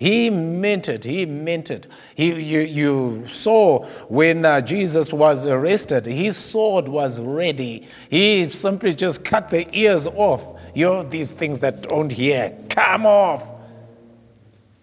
He 0.00 0.30
meant 0.30 0.88
it. 0.88 1.04
He 1.04 1.26
meant 1.26 1.70
it. 1.70 1.86
He, 2.14 2.32
you, 2.40 2.60
you 2.60 3.26
saw 3.26 3.84
when 4.08 4.46
uh, 4.46 4.62
Jesus 4.62 5.12
was 5.12 5.44
arrested, 5.44 6.06
his 6.06 6.38
sword 6.38 6.88
was 6.88 7.20
ready. 7.20 7.86
He 8.08 8.48
simply 8.48 8.94
just 8.94 9.26
cut 9.26 9.50
the 9.50 9.68
ears 9.78 10.06
off. 10.06 10.58
You 10.74 10.86
know, 10.86 11.02
these 11.02 11.32
things 11.32 11.60
that 11.60 11.82
don't 11.82 12.10
hear, 12.10 12.56
come 12.70 13.04
off. 13.04 13.42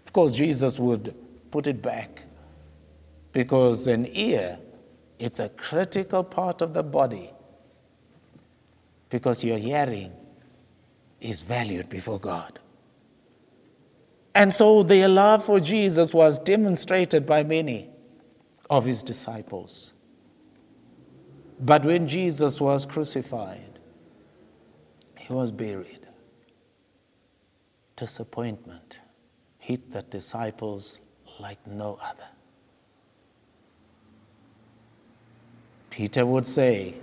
Of 0.06 0.14
course, 0.14 0.36
Jesus 0.36 0.78
would 0.78 1.16
put 1.50 1.66
it 1.66 1.82
back 1.82 2.22
because 3.34 3.88
an 3.88 4.06
ear, 4.12 4.60
it's 5.18 5.40
a 5.40 5.50
critical 5.50 6.24
part 6.24 6.62
of 6.62 6.76
the 6.76 6.84
body 6.84 7.32
because 9.10 9.44
your 9.44 9.58
hearing 9.58 10.12
is 11.20 11.42
valued 11.42 11.90
before 11.90 12.20
God. 12.20 12.60
And 14.38 14.54
so 14.54 14.84
their 14.84 15.10
love 15.10 15.44
for 15.44 15.60
Jesus 15.60 16.14
was 16.14 16.38
demonstrated 16.38 17.26
by 17.26 17.42
many 17.42 17.90
of 18.70 18.86
his 18.86 19.02
disciples. 19.02 19.94
But 21.60 21.84
when 21.84 22.08
Jesus 22.08 22.62
was 22.62 22.86
crucified, 22.86 23.80
he 25.18 25.34
was 25.34 25.50
buried. 25.50 26.02
Disappointment 27.96 29.00
hit 29.58 29.92
the 29.92 30.04
disciples 30.04 31.00
like 31.40 31.66
no 31.66 31.98
other. 32.00 32.30
Peter 35.90 36.28
would 36.28 36.46
say, 36.46 36.94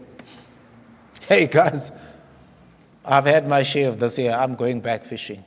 Hey 1.23 1.49
guys, 1.49 1.91
I've 3.05 3.27
had 3.27 3.49
my 3.49 3.65
share 3.65 3.89
of 3.89 3.99
this 3.99 4.21
year. 4.21 4.31
I'm 4.31 4.55
going 4.55 4.81
back 4.81 5.05
fishing. 5.05 5.45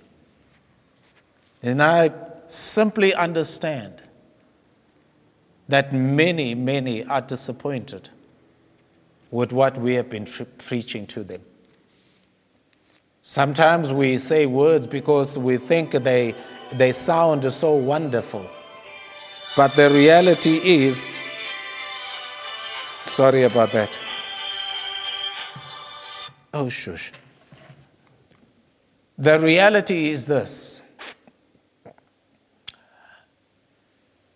And 1.62 1.82
I 1.82 2.12
simply 2.48 3.14
understand 3.14 4.02
that 5.68 5.94
many, 5.94 6.56
many 6.56 7.04
are 7.04 7.22
disappointed 7.22 8.10
with 9.32 9.52
what 9.52 9.78
we 9.78 9.96
have 9.96 10.10
been 10.10 10.28
preaching 10.58 11.06
to 11.08 11.24
them. 11.24 11.42
Sometimes 13.22 13.92
we 13.92 14.18
say 14.18 14.46
words 14.46 14.88
because 14.88 15.38
we 15.38 15.58
think 15.58 15.92
they, 15.92 16.34
they 16.72 16.94
sound 16.94 17.52
so 17.52 17.76
wonderful. 17.76 18.50
But 19.58 19.74
the 19.74 19.90
reality 19.90 20.62
is, 20.64 21.10
sorry 23.06 23.44
about 23.44 23.72
that. 23.74 24.00
Oh, 26.54 26.70
shush. 26.70 27.12
The 29.18 29.40
reality 29.40 30.10
is 30.10 30.28
this 30.28 30.82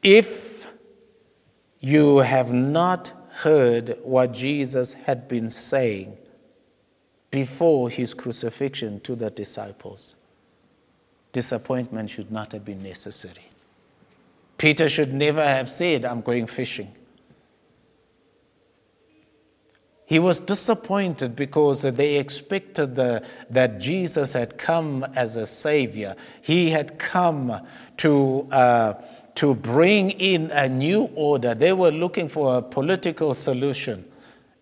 If 0.04 0.68
you 1.80 2.20
have 2.20 2.52
not 2.52 3.12
heard 3.30 3.98
what 4.04 4.34
Jesus 4.34 4.94
had 4.94 5.28
been 5.28 5.50
saying 5.50 6.18
before 7.30 7.90
his 7.90 8.14
crucifixion 8.14 9.00
to 9.02 9.16
the 9.16 9.30
disciples, 9.30 10.16
disappointment 11.34 12.10
should 12.10 12.32
not 12.32 12.52
have 12.52 12.66
been 12.66 12.84
necessary. 12.84 13.48
Peter 14.58 14.90
should 14.90 15.14
never 15.14 15.44
have 15.44 15.70
said, 15.70 16.04
I'm 16.04 16.22
going 16.22 16.48
fishing. 16.48 16.92
He 20.06 20.20
was 20.20 20.40
disappointed 20.40 21.36
because 21.36 21.84
they 21.84 22.18
expected 22.18 22.96
the, 22.96 23.26
that 23.50 23.80
Jesus 23.80 24.34
had 24.34 24.58
come 24.58 25.06
as 25.16 25.38
a 25.38 25.46
savior. 25.46 26.16
He 26.42 26.72
had 26.72 26.98
come 26.98 27.66
to. 27.98 28.48
Uh, 28.52 28.94
to 29.36 29.56
bring 29.56 30.12
in 30.12 30.52
a 30.52 30.68
new 30.68 31.04
order. 31.16 31.54
They 31.54 31.74
were 31.74 31.92
looking 31.92 32.30
for 32.30 32.58
a 32.58 32.62
political 32.62 33.34
solution. 33.34 34.06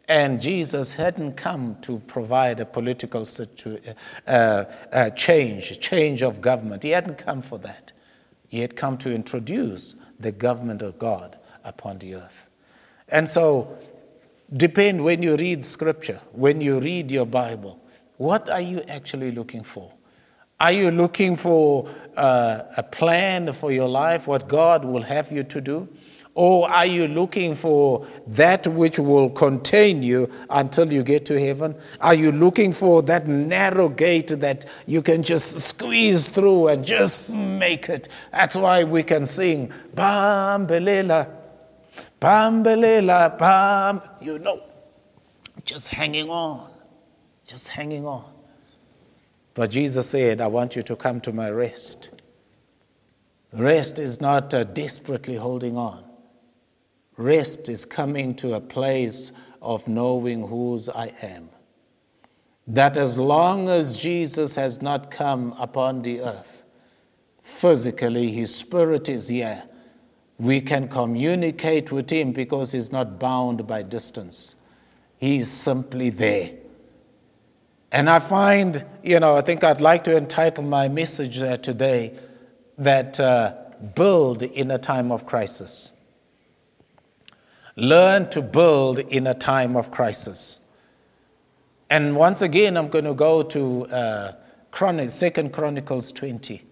And 0.07 0.41
Jesus 0.41 0.93
hadn't 0.93 1.33
come 1.33 1.77
to 1.81 1.99
provide 2.07 2.59
a 2.59 2.65
political 2.65 3.25
situ- 3.25 3.79
uh, 4.27 4.65
uh, 4.91 5.09
change, 5.11 5.79
change 5.79 6.23
of 6.23 6.41
government. 6.41 6.81
He 6.81 6.89
hadn't 6.89 7.19
come 7.19 7.41
for 7.41 7.59
that. 7.59 7.91
He 8.47 8.61
had 8.61 8.75
come 8.75 8.97
to 8.99 9.13
introduce 9.13 9.95
the 10.19 10.31
government 10.31 10.81
of 10.81 10.97
God 10.97 11.37
upon 11.63 11.99
the 11.99 12.15
earth. 12.15 12.49
And 13.07 13.29
so, 13.29 13.77
depend 14.51 15.03
when 15.03 15.21
you 15.21 15.35
read 15.35 15.63
scripture, 15.63 16.21
when 16.31 16.59
you 16.59 16.79
read 16.79 17.11
your 17.11 17.27
Bible, 17.27 17.79
what 18.17 18.49
are 18.49 18.61
you 18.61 18.81
actually 18.87 19.31
looking 19.31 19.63
for? 19.63 19.93
Are 20.59 20.71
you 20.71 20.91
looking 20.91 21.35
for 21.35 21.89
uh, 22.17 22.63
a 22.75 22.83
plan 22.83 23.53
for 23.53 23.71
your 23.71 23.87
life, 23.87 24.27
what 24.27 24.47
God 24.47 24.83
will 24.83 25.03
have 25.03 25.31
you 25.31 25.43
to 25.43 25.61
do? 25.61 25.87
Or 26.35 26.69
are 26.69 26.85
you 26.85 27.07
looking 27.07 27.55
for 27.55 28.07
that 28.27 28.67
which 28.67 28.99
will 28.99 29.29
contain 29.29 30.03
you 30.03 30.29
until 30.49 30.93
you 30.93 31.03
get 31.03 31.25
to 31.25 31.39
heaven? 31.39 31.75
Are 31.99 32.13
you 32.13 32.31
looking 32.31 32.71
for 32.71 33.01
that 33.03 33.27
narrow 33.27 33.89
gate 33.89 34.29
that 34.39 34.65
you 34.85 35.01
can 35.01 35.23
just 35.23 35.59
squeeze 35.59 36.27
through 36.27 36.67
and 36.67 36.85
just 36.85 37.33
make 37.33 37.89
it? 37.89 38.07
That's 38.31 38.55
why 38.55 38.83
we 38.83 39.03
can 39.03 39.25
sing, 39.25 39.73
Bambelela, 39.95 41.29
Bambelela, 42.21 43.37
Bam. 43.37 44.01
You 44.21 44.39
know, 44.39 44.63
just 45.65 45.89
hanging 45.89 46.29
on, 46.29 46.69
just 47.45 47.69
hanging 47.69 48.05
on. 48.05 48.38
But 49.53 49.71
Jesus 49.71 50.09
said, 50.09 50.41
I 50.41 50.47
want 50.47 50.75
you 50.75 50.81
to 50.83 50.95
come 50.95 51.19
to 51.21 51.33
my 51.33 51.49
rest. 51.49 52.09
Rest 53.51 53.99
is 53.99 54.21
not 54.21 54.53
uh, 54.53 54.63
desperately 54.63 55.35
holding 55.35 55.77
on. 55.77 56.03
Rest 57.17 57.67
is 57.67 57.85
coming 57.85 58.35
to 58.35 58.53
a 58.53 58.61
place 58.61 59.31
of 59.61 59.87
knowing 59.87 60.47
whose 60.47 60.87
I 60.87 61.13
am. 61.21 61.49
That 62.67 62.95
as 62.95 63.17
long 63.17 63.67
as 63.67 63.97
Jesus 63.97 64.55
has 64.55 64.81
not 64.81 65.09
come 65.09 65.53
upon 65.57 66.03
the 66.03 66.21
earth, 66.21 66.63
physically, 67.41 68.31
his 68.31 68.55
spirit 68.55 69.09
is 69.09 69.27
here. 69.27 69.63
We 70.37 70.61
can 70.61 70.87
communicate 70.87 71.91
with 71.91 72.09
him 72.11 72.31
because 72.31 72.71
he's 72.71 72.91
not 72.91 73.19
bound 73.19 73.67
by 73.67 73.81
distance. 73.81 74.55
He's 75.17 75.51
simply 75.51 76.11
there. 76.11 76.58
And 77.91 78.09
I 78.09 78.19
find, 78.19 78.85
you 79.03 79.19
know, 79.19 79.37
I 79.37 79.41
think 79.41 79.63
I'd 79.63 79.81
like 79.81 80.03
to 80.03 80.15
entitle 80.15 80.63
my 80.63 80.87
message 80.87 81.39
uh, 81.39 81.57
today 81.57 82.13
that 82.77 83.19
uh, 83.19 83.55
build 83.95 84.43
in 84.43 84.69
a 84.69 84.77
time 84.77 85.11
of 85.11 85.25
crisis. 85.25 85.91
Learn 87.75 88.29
to 88.29 88.41
build 88.41 88.99
in 88.99 89.25
a 89.25 89.33
time 89.33 89.75
of 89.75 89.89
crisis. 89.89 90.59
And 91.89 92.15
once 92.15 92.41
again, 92.41 92.77
I'm 92.77 92.89
going 92.89 93.05
to 93.05 93.15
go 93.15 93.41
to 93.41 93.87
uh, 93.87 94.33
Second 95.09 95.51
Chronicles 95.51 96.11
20. 96.11 96.63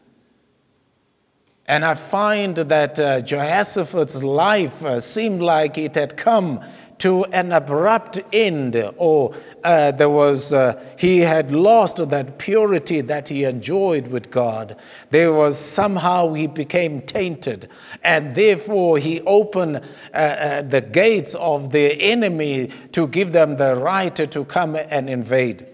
And 1.66 1.84
I 1.84 1.96
find 1.96 2.56
that 2.56 3.00
uh, 3.00 3.22
Jehoshaphat's 3.22 4.24
life 4.24 4.86
uh, 4.86 5.00
seemed 5.00 5.42
like 5.42 5.78
it 5.78 5.96
had 5.96 6.16
come 6.16 6.64
to 7.00 7.26
an 7.26 7.52
abrupt 7.52 8.20
end, 8.34 8.76
or 8.98 9.36
uh, 9.64 9.92
there 9.92 10.10
was, 10.10 10.54
uh, 10.54 10.84
he 10.98 11.20
had 11.20 11.52
lost 11.52 12.10
that 12.10 12.38
purity 12.38 13.02
that 13.02 13.30
he 13.30 13.44
enjoyed 13.44 14.08
with 14.08 14.32
God. 14.32 14.76
There 15.12 15.34
was 15.34 15.58
somehow 15.58 16.34
he 16.34 16.48
became 16.48 17.02
tainted, 17.02 17.70
and 18.04 18.36
therefore 18.36 18.98
he 18.98 19.22
opened 19.22 19.78
uh, 20.14 20.18
uh 20.18 20.62
the 20.62 20.82
gates 20.82 21.36
of 21.36 21.72
the 21.72 22.02
enemy 22.02 22.72
to 22.92 23.08
give 23.08 23.32
them 23.32 23.58
the 23.58 23.76
right 23.76 24.16
to 24.16 24.46
come 24.46 24.76
and 24.76 25.10
invade 25.10 25.66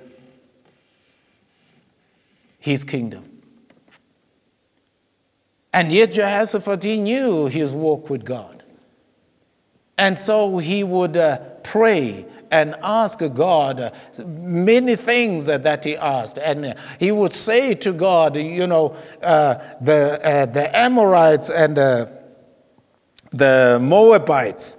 his 2.59 2.83
kingdom. 2.83 3.41
And 5.73 5.91
yet 5.91 6.13
Jehoshaphat, 6.13 6.83
he 6.83 6.99
knew 6.99 7.47
his 7.47 7.73
walk 7.73 8.09
with 8.09 8.23
God. 8.23 8.52
And 9.97 10.17
so 10.17 10.57
he 10.57 10.83
would 10.83 11.15
uh, 11.15 11.37
pray 11.63 12.25
and 12.49 12.75
ask 12.83 13.19
God 13.33 13.79
uh, 13.79 13.91
many 14.25 14.95
things 14.95 15.47
that 15.47 15.83
he 15.83 15.97
asked. 15.97 16.37
And 16.37 16.75
he 16.99 17.11
would 17.11 17.33
say 17.33 17.73
to 17.75 17.93
God, 17.93 18.35
you 18.35 18.67
know, 18.67 18.95
uh, 19.21 19.55
the, 19.81 20.19
uh, 20.23 20.45
the 20.45 20.75
Amorites 20.77 21.49
and 21.49 21.75
the 23.31 23.79
Moabites, 23.81 24.77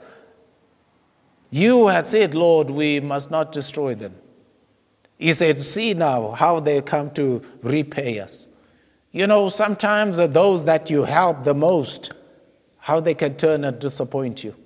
you 1.51 1.89
had 1.89 2.07
said, 2.07 2.35
Lord, 2.35 2.71
we 2.71 3.01
must 3.01 3.31
not 3.31 3.53
destroy 3.53 3.95
them. 3.95 4.15
He 5.19 5.33
said, 5.33 5.59
See 5.61 5.95
now 5.95 6.33
how 6.33 6.61
they 6.61 6.83
come 6.83 7.11
to 7.13 7.43
repay 7.63 8.19
us. 8.19 8.49
You 9.13 9.29
know, 9.29 9.49
sometimes 9.49 10.17
those 10.17 10.65
that 10.65 10.91
you 10.91 11.05
help 11.05 11.45
the 11.45 11.55
most, 11.55 12.13
how 12.79 12.99
they 12.99 13.15
can 13.15 13.37
turn 13.37 13.65
and 13.65 13.79
disappoint 13.79 14.43
you. 14.43 14.57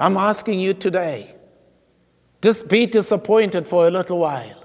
I'm 0.00 0.16
asking 0.16 0.60
you 0.60 0.72
today 0.72 1.34
just 2.40 2.70
be 2.70 2.86
disappointed 2.86 3.68
for 3.68 3.86
a 3.86 3.90
little 3.90 4.18
while, 4.18 4.64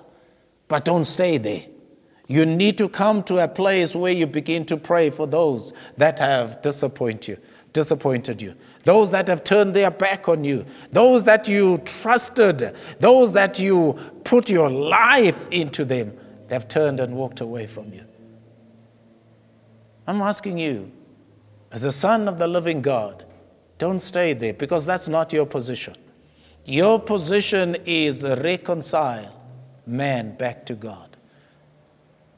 but 0.69 0.85
don't 0.85 1.03
stay 1.03 1.37
there. 1.37 1.65
You 2.27 2.45
need 2.45 2.77
to 2.77 2.87
come 2.87 3.21
to 3.23 3.43
a 3.43 3.47
place 3.47 3.93
where 3.93 4.13
you 4.13 4.27
begin 4.27 4.65
to 4.67 4.77
pray 4.77 5.09
for 5.09 5.27
those 5.27 5.73
that 5.97 6.19
have 6.19 6.61
disappointed 6.61 7.27
you, 7.27 7.37
disappointed 7.73 8.41
you, 8.41 8.55
those 8.85 9.11
that 9.11 9.27
have 9.27 9.43
turned 9.43 9.73
their 9.73 9.91
back 9.91 10.29
on 10.29 10.45
you, 10.45 10.65
those 10.91 11.25
that 11.25 11.49
you 11.49 11.79
trusted, 11.79 12.73
those 12.99 13.33
that 13.33 13.59
you 13.59 13.99
put 14.23 14.49
your 14.49 14.69
life 14.69 15.49
into 15.49 15.83
them, 15.83 16.13
they 16.47 16.55
have 16.55 16.69
turned 16.69 17.01
and 17.01 17.13
walked 17.13 17.41
away 17.41 17.67
from 17.67 17.93
you. 17.93 18.05
I'm 20.07 20.21
asking 20.21 20.59
you, 20.59 20.91
as 21.71 21.83
a 21.83 21.91
son 21.91 22.29
of 22.29 22.37
the 22.37 22.47
living 22.47 22.81
God, 22.81 23.25
don't 23.77 23.99
stay 23.99 24.33
there 24.33 24.53
because 24.53 24.85
that's 24.85 25.07
not 25.07 25.33
your 25.33 25.45
position. 25.45 25.95
Your 26.65 26.99
position 26.99 27.77
is 27.85 28.23
reconcile 28.23 29.33
man 29.85 30.35
back 30.35 30.65
to 30.67 30.73
God. 30.73 31.17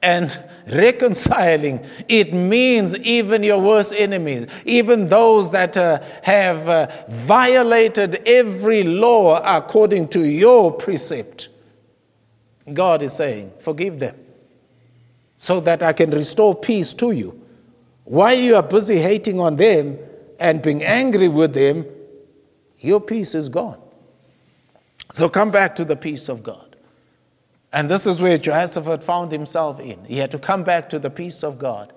And 0.02 0.38
reconciling, 0.68 1.86
it 2.08 2.34
means 2.34 2.96
even 2.98 3.44
your 3.44 3.60
worst 3.60 3.94
enemies, 3.94 4.48
even 4.66 5.08
those 5.08 5.52
that 5.52 5.78
uh, 5.78 6.02
have 6.24 6.68
uh, 6.68 6.88
violated 7.10 8.16
every 8.26 8.84
law 8.84 9.42
according 9.44 10.10
to 10.10 10.24
your 10.24 10.72
precept. 10.72 11.50
God 12.74 13.02
is 13.02 13.14
saying, 13.14 13.52
forgive 13.62 14.00
them 14.00 14.16
so 15.38 15.60
that 15.62 15.84
I 15.84 15.94
can 15.94 16.10
restore 16.12 16.54
peace 16.54 16.94
to 16.96 17.12
you. 17.12 17.42
While 18.04 18.38
you 18.38 18.56
are 18.56 18.64
busy 18.64 18.98
hating 18.98 19.40
on 19.40 19.56
them, 19.56 19.98
and 20.40 20.62
being 20.62 20.84
angry 20.84 21.28
with 21.28 21.54
them, 21.54 21.86
your 22.80 23.02
peace 23.02 23.34
is 23.36 23.50
gone. 23.50 23.80
So 25.14 25.30
come 25.30 25.52
back 25.52 25.76
to 25.76 25.86
the 25.86 25.96
peace 25.96 26.30
of 26.30 26.44
God. 26.44 26.76
And 27.74 27.90
this 27.90 28.08
is 28.08 28.22
where 28.22 28.38
Jehoshaphat 28.38 29.04
found 29.04 29.32
himself 29.32 29.80
in. 29.80 30.04
He 30.06 30.18
had 30.18 30.32
to 30.32 30.40
come 30.40 30.64
back 30.64 30.90
to 30.90 31.00
the 31.00 31.10
peace 31.10 31.44
of 31.44 31.60
God. 31.60 31.94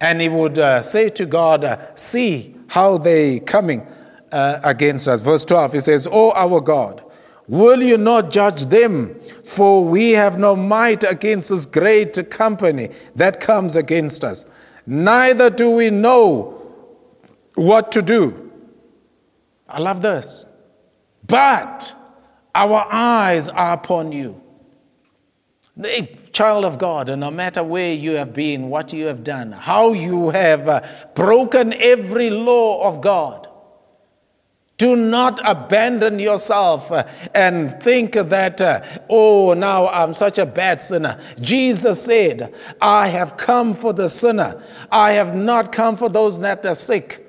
And 0.00 0.20
he 0.20 0.28
would 0.28 0.58
uh, 0.58 0.82
say 0.82 1.08
to 1.10 1.26
God, 1.26 1.64
uh, 1.64 1.94
See 1.94 2.56
how 2.68 2.98
they 2.98 3.40
coming 3.40 3.86
uh, 4.30 4.60
against 4.62 5.08
us. 5.08 5.20
Verse 5.20 5.44
12, 5.44 5.72
he 5.74 5.80
says, 5.80 6.08
O 6.10 6.32
our 6.32 6.60
God, 6.60 7.02
will 7.48 7.82
you 7.82 7.96
not 7.96 8.30
judge 8.30 8.66
them? 8.66 9.18
For 9.44 9.84
we 9.84 10.10
have 10.10 10.38
no 10.38 10.54
might 10.54 11.04
against 11.04 11.50
this 11.50 11.64
great 11.64 12.30
company 12.30 12.90
that 13.14 13.40
comes 13.40 13.76
against 13.76 14.24
us. 14.24 14.44
Neither 14.86 15.50
do 15.50 15.70
we 15.70 15.90
know 15.90 16.55
what 17.56 17.92
to 17.92 18.02
do. 18.02 18.52
I 19.68 19.80
love 19.80 20.00
this. 20.00 20.46
But 21.26 21.92
our 22.54 22.86
eyes 22.90 23.48
are 23.48 23.72
upon 23.72 24.12
you. 24.12 24.40
The 25.76 26.08
child 26.32 26.64
of 26.64 26.78
God, 26.78 27.10
and 27.10 27.20
no 27.20 27.30
matter 27.30 27.62
where 27.62 27.92
you 27.92 28.12
have 28.12 28.32
been, 28.32 28.70
what 28.70 28.92
you 28.92 29.06
have 29.06 29.22
done, 29.22 29.52
how 29.52 29.92
you 29.92 30.30
have 30.30 30.68
uh, 30.68 30.80
broken 31.14 31.74
every 31.74 32.30
law 32.30 32.88
of 32.88 33.02
God, 33.02 33.46
do 34.78 34.94
not 34.94 35.40
abandon 35.44 36.18
yourself 36.18 36.90
uh, 36.92 37.04
and 37.34 37.82
think 37.82 38.12
that, 38.12 38.60
uh, 38.60 38.82
oh, 39.10 39.54
now 39.54 39.88
I'm 39.88 40.14
such 40.14 40.38
a 40.38 40.46
bad 40.46 40.82
sinner. 40.82 41.20
Jesus 41.40 42.02
said, 42.02 42.54
I 42.80 43.08
have 43.08 43.36
come 43.36 43.74
for 43.74 43.92
the 43.92 44.08
sinner. 44.08 44.62
I 44.90 45.12
have 45.12 45.34
not 45.34 45.72
come 45.72 45.96
for 45.96 46.08
those 46.08 46.38
that 46.40 46.64
are 46.64 46.74
sick. 46.74 47.25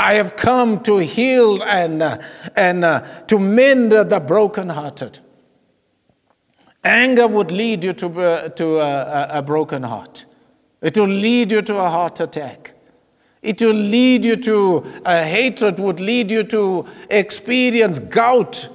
I 0.00 0.14
have 0.14 0.34
come 0.34 0.82
to 0.84 0.96
heal 0.96 1.62
and, 1.62 2.02
uh, 2.02 2.16
and 2.56 2.86
uh, 2.86 3.00
to 3.26 3.38
mend 3.38 3.92
the 3.92 4.18
brokenhearted. 4.18 5.18
Anger 6.82 7.28
would 7.28 7.50
lead 7.50 7.84
you 7.84 7.92
to, 7.92 8.06
uh, 8.20 8.48
to 8.48 8.78
a, 8.78 9.28
a 9.40 9.42
broken 9.42 9.82
heart. 9.82 10.24
It 10.80 10.96
will 10.96 11.06
lead 11.06 11.52
you 11.52 11.60
to 11.60 11.76
a 11.76 11.90
heart 11.90 12.18
attack. 12.18 12.72
It 13.42 13.60
will 13.60 13.74
lead 13.74 14.24
you 14.24 14.36
to 14.36 14.86
a 15.04 15.22
hatred, 15.22 15.78
would 15.78 16.00
lead 16.00 16.30
you 16.30 16.44
to 16.44 16.86
experience 17.10 17.98
gout 17.98 18.70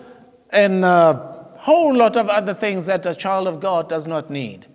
and 0.51 0.85
a 0.85 1.47
whole 1.57 1.95
lot 1.95 2.17
of 2.17 2.29
other 2.29 2.53
things 2.53 2.85
that 2.85 3.03
a 3.07 3.15
child 3.15 3.47
of 3.47 3.59
God 3.59 3.89
does 3.89 4.05
not 4.05 4.29
need. 4.29 4.67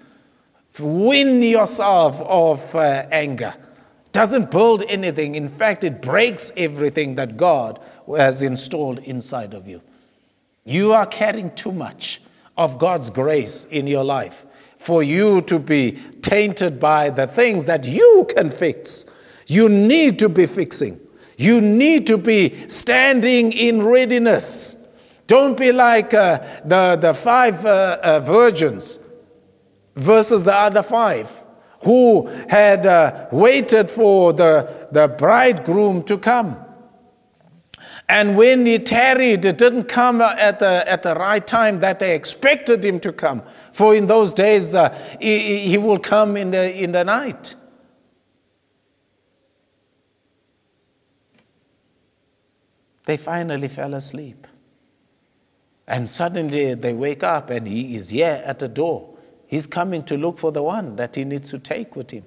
win 0.80 1.42
yourself 1.42 2.20
of 2.22 2.74
uh, 2.74 3.06
anger. 3.12 3.54
Doesn't 4.12 4.50
build 4.50 4.82
anything. 4.88 5.34
In 5.34 5.48
fact, 5.48 5.84
it 5.84 6.02
breaks 6.02 6.50
everything 6.56 7.14
that 7.14 7.36
God 7.36 7.80
has 8.16 8.42
installed 8.42 8.98
inside 9.00 9.54
of 9.54 9.68
you. 9.68 9.82
You 10.64 10.92
are 10.92 11.06
carrying 11.06 11.54
too 11.54 11.72
much 11.72 12.20
of 12.56 12.78
God's 12.78 13.10
grace 13.10 13.64
in 13.64 13.86
your 13.86 14.04
life 14.04 14.44
for 14.78 15.02
you 15.02 15.42
to 15.42 15.58
be 15.58 15.92
tainted 16.22 16.80
by 16.80 17.10
the 17.10 17.26
things 17.26 17.66
that 17.66 17.84
you 17.84 18.26
can 18.34 18.50
fix. 18.50 19.06
You 19.46 19.68
need 19.68 20.18
to 20.20 20.28
be 20.28 20.46
fixing. 20.46 21.00
You 21.36 21.60
need 21.60 22.06
to 22.08 22.18
be 22.18 22.68
standing 22.68 23.52
in 23.52 23.82
readiness. 23.82 24.76
Don't 25.26 25.56
be 25.56 25.70
like 25.70 26.12
uh, 26.12 26.38
the, 26.64 26.96
the 27.00 27.14
five 27.14 27.64
uh, 27.64 27.98
uh, 28.02 28.20
virgins 28.20 28.98
versus 29.96 30.44
the 30.44 30.54
other 30.54 30.82
five 30.82 31.39
who 31.82 32.26
had 32.48 32.86
uh, 32.86 33.26
waited 33.32 33.90
for 33.90 34.32
the, 34.32 34.88
the 34.92 35.08
bridegroom 35.08 36.02
to 36.04 36.18
come. 36.18 36.56
And 38.08 38.36
when 38.36 38.66
he 38.66 38.78
tarried, 38.78 39.44
it 39.44 39.56
didn't 39.56 39.84
come 39.84 40.20
at 40.20 40.58
the, 40.58 40.84
at 40.90 41.02
the 41.02 41.14
right 41.14 41.46
time 41.46 41.78
that 41.80 42.00
they 42.00 42.14
expected 42.14 42.84
him 42.84 42.98
to 43.00 43.12
come. 43.12 43.42
For 43.72 43.94
in 43.94 44.06
those 44.06 44.34
days, 44.34 44.74
uh, 44.74 44.90
he, 45.20 45.58
he 45.58 45.78
will 45.78 45.98
come 45.98 46.36
in 46.36 46.50
the, 46.50 46.74
in 46.74 46.90
the 46.92 47.04
night. 47.04 47.54
They 53.04 53.16
finally 53.16 53.68
fell 53.68 53.94
asleep. 53.94 54.46
And 55.86 56.10
suddenly 56.10 56.74
they 56.74 56.92
wake 56.92 57.22
up 57.22 57.50
and 57.50 57.66
he 57.66 57.96
is 57.96 58.10
here 58.10 58.42
at 58.44 58.58
the 58.58 58.68
door. 58.68 59.09
He's 59.50 59.66
coming 59.66 60.04
to 60.04 60.16
look 60.16 60.38
for 60.38 60.52
the 60.52 60.62
one 60.62 60.94
that 60.94 61.16
he 61.16 61.24
needs 61.24 61.50
to 61.50 61.58
take 61.58 61.96
with 61.96 62.12
him. 62.12 62.22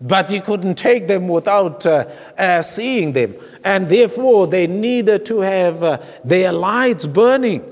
But 0.00 0.30
he 0.30 0.40
couldn't 0.40 0.76
take 0.76 1.06
them 1.06 1.28
without 1.28 1.84
uh, 1.84 2.10
uh, 2.38 2.62
seeing 2.62 3.12
them. 3.12 3.34
And 3.62 3.90
therefore, 3.90 4.46
they 4.46 4.66
needed 4.66 5.26
to 5.26 5.40
have 5.40 5.82
uh, 5.82 5.98
their 6.24 6.50
lights 6.50 7.04
burning. 7.04 7.68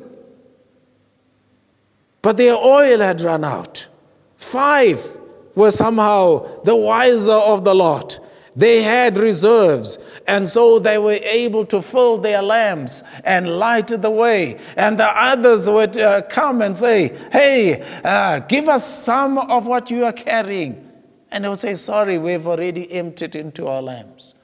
But 2.20 2.36
their 2.36 2.56
oil 2.56 3.00
had 3.00 3.22
run 3.22 3.42
out. 3.42 3.88
Five 4.36 5.18
were 5.54 5.70
somehow 5.70 6.62
the 6.62 6.76
wiser 6.76 7.32
of 7.32 7.64
the 7.64 7.74
lot. 7.74 8.18
They 8.56 8.80
had 8.80 9.18
reserves, 9.18 9.98
and 10.26 10.48
so 10.48 10.78
they 10.78 10.96
were 10.96 11.18
able 11.22 11.66
to 11.66 11.82
fill 11.82 12.16
their 12.16 12.40
lamps 12.40 13.02
and 13.22 13.58
light 13.58 13.88
the 13.88 14.10
way. 14.10 14.58
And 14.78 14.98
the 14.98 15.08
others 15.08 15.68
would 15.68 15.98
uh, 15.98 16.22
come 16.22 16.62
and 16.62 16.74
say, 16.74 17.14
Hey, 17.30 17.82
uh, 18.02 18.38
give 18.40 18.70
us 18.70 19.04
some 19.04 19.36
of 19.36 19.66
what 19.66 19.90
you 19.90 20.06
are 20.06 20.12
carrying. 20.12 20.90
And 21.30 21.44
they 21.44 21.50
would 21.50 21.58
say, 21.58 21.74
Sorry, 21.74 22.16
we've 22.16 22.46
already 22.46 22.90
emptied 22.90 23.36
into 23.36 23.66
our 23.66 23.82
lamps. 23.82 24.34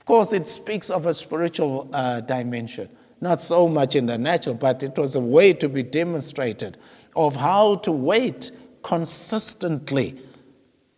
Of 0.00 0.06
course, 0.06 0.32
it 0.32 0.48
speaks 0.48 0.90
of 0.90 1.06
a 1.06 1.14
spiritual 1.14 1.88
uh, 1.92 2.22
dimension, 2.22 2.88
not 3.20 3.40
so 3.40 3.68
much 3.68 3.94
in 3.94 4.06
the 4.06 4.18
natural, 4.18 4.56
but 4.56 4.82
it 4.82 4.98
was 4.98 5.14
a 5.14 5.20
way 5.20 5.52
to 5.52 5.68
be 5.68 5.84
demonstrated 5.84 6.76
of 7.14 7.36
how 7.36 7.76
to 7.76 7.92
wait 7.92 8.50
consistently. 8.82 10.20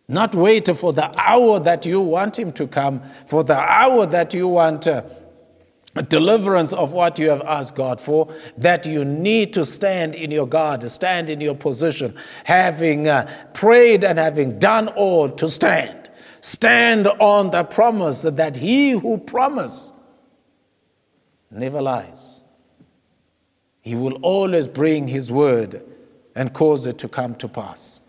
Not 0.07 0.33
wait 0.33 0.67
for 0.77 0.93
the 0.93 1.11
hour 1.19 1.59
that 1.59 1.85
you 1.85 2.01
want 2.01 2.39
Him 2.39 2.51
to 2.53 2.67
come, 2.67 3.01
for 3.27 3.43
the 3.43 3.57
hour 3.57 4.05
that 4.05 4.33
you 4.33 4.47
want. 4.47 4.87
Uh, 4.87 5.03
deliverance 6.09 6.73
of 6.73 6.91
what 6.91 7.17
you 7.17 7.29
have 7.29 7.41
asked 7.41 7.75
God 7.75 7.99
for, 7.99 8.33
that 8.57 8.85
you 8.85 9.03
need 9.03 9.53
to 9.53 9.65
stand 9.65 10.13
in 10.13 10.29
your 10.29 10.47
guard, 10.47 10.89
stand 10.91 11.27
in 11.29 11.41
your 11.41 11.55
position, 11.55 12.15
having 12.43 13.07
uh, 13.07 13.27
prayed 13.53 14.03
and 14.03 14.19
having 14.19 14.59
done 14.59 14.89
all 14.89 15.29
to 15.29 15.49
stand. 15.49 16.09
Stand 16.41 17.07
on 17.07 17.49
the 17.49 17.63
promise 17.63 18.21
that 18.21 18.55
he 18.55 18.91
who 18.91 19.17
promised 19.17 19.93
never 21.49 21.81
lies. 21.81 22.41
He 23.81 23.95
will 23.95 24.15
always 24.21 24.67
bring 24.67 25.07
his 25.07 25.31
word 25.31 25.81
and 26.35 26.53
cause 26.53 26.85
it 26.85 26.97
to 26.99 27.09
come 27.09 27.35
to 27.35 27.47
pass. 27.47 28.01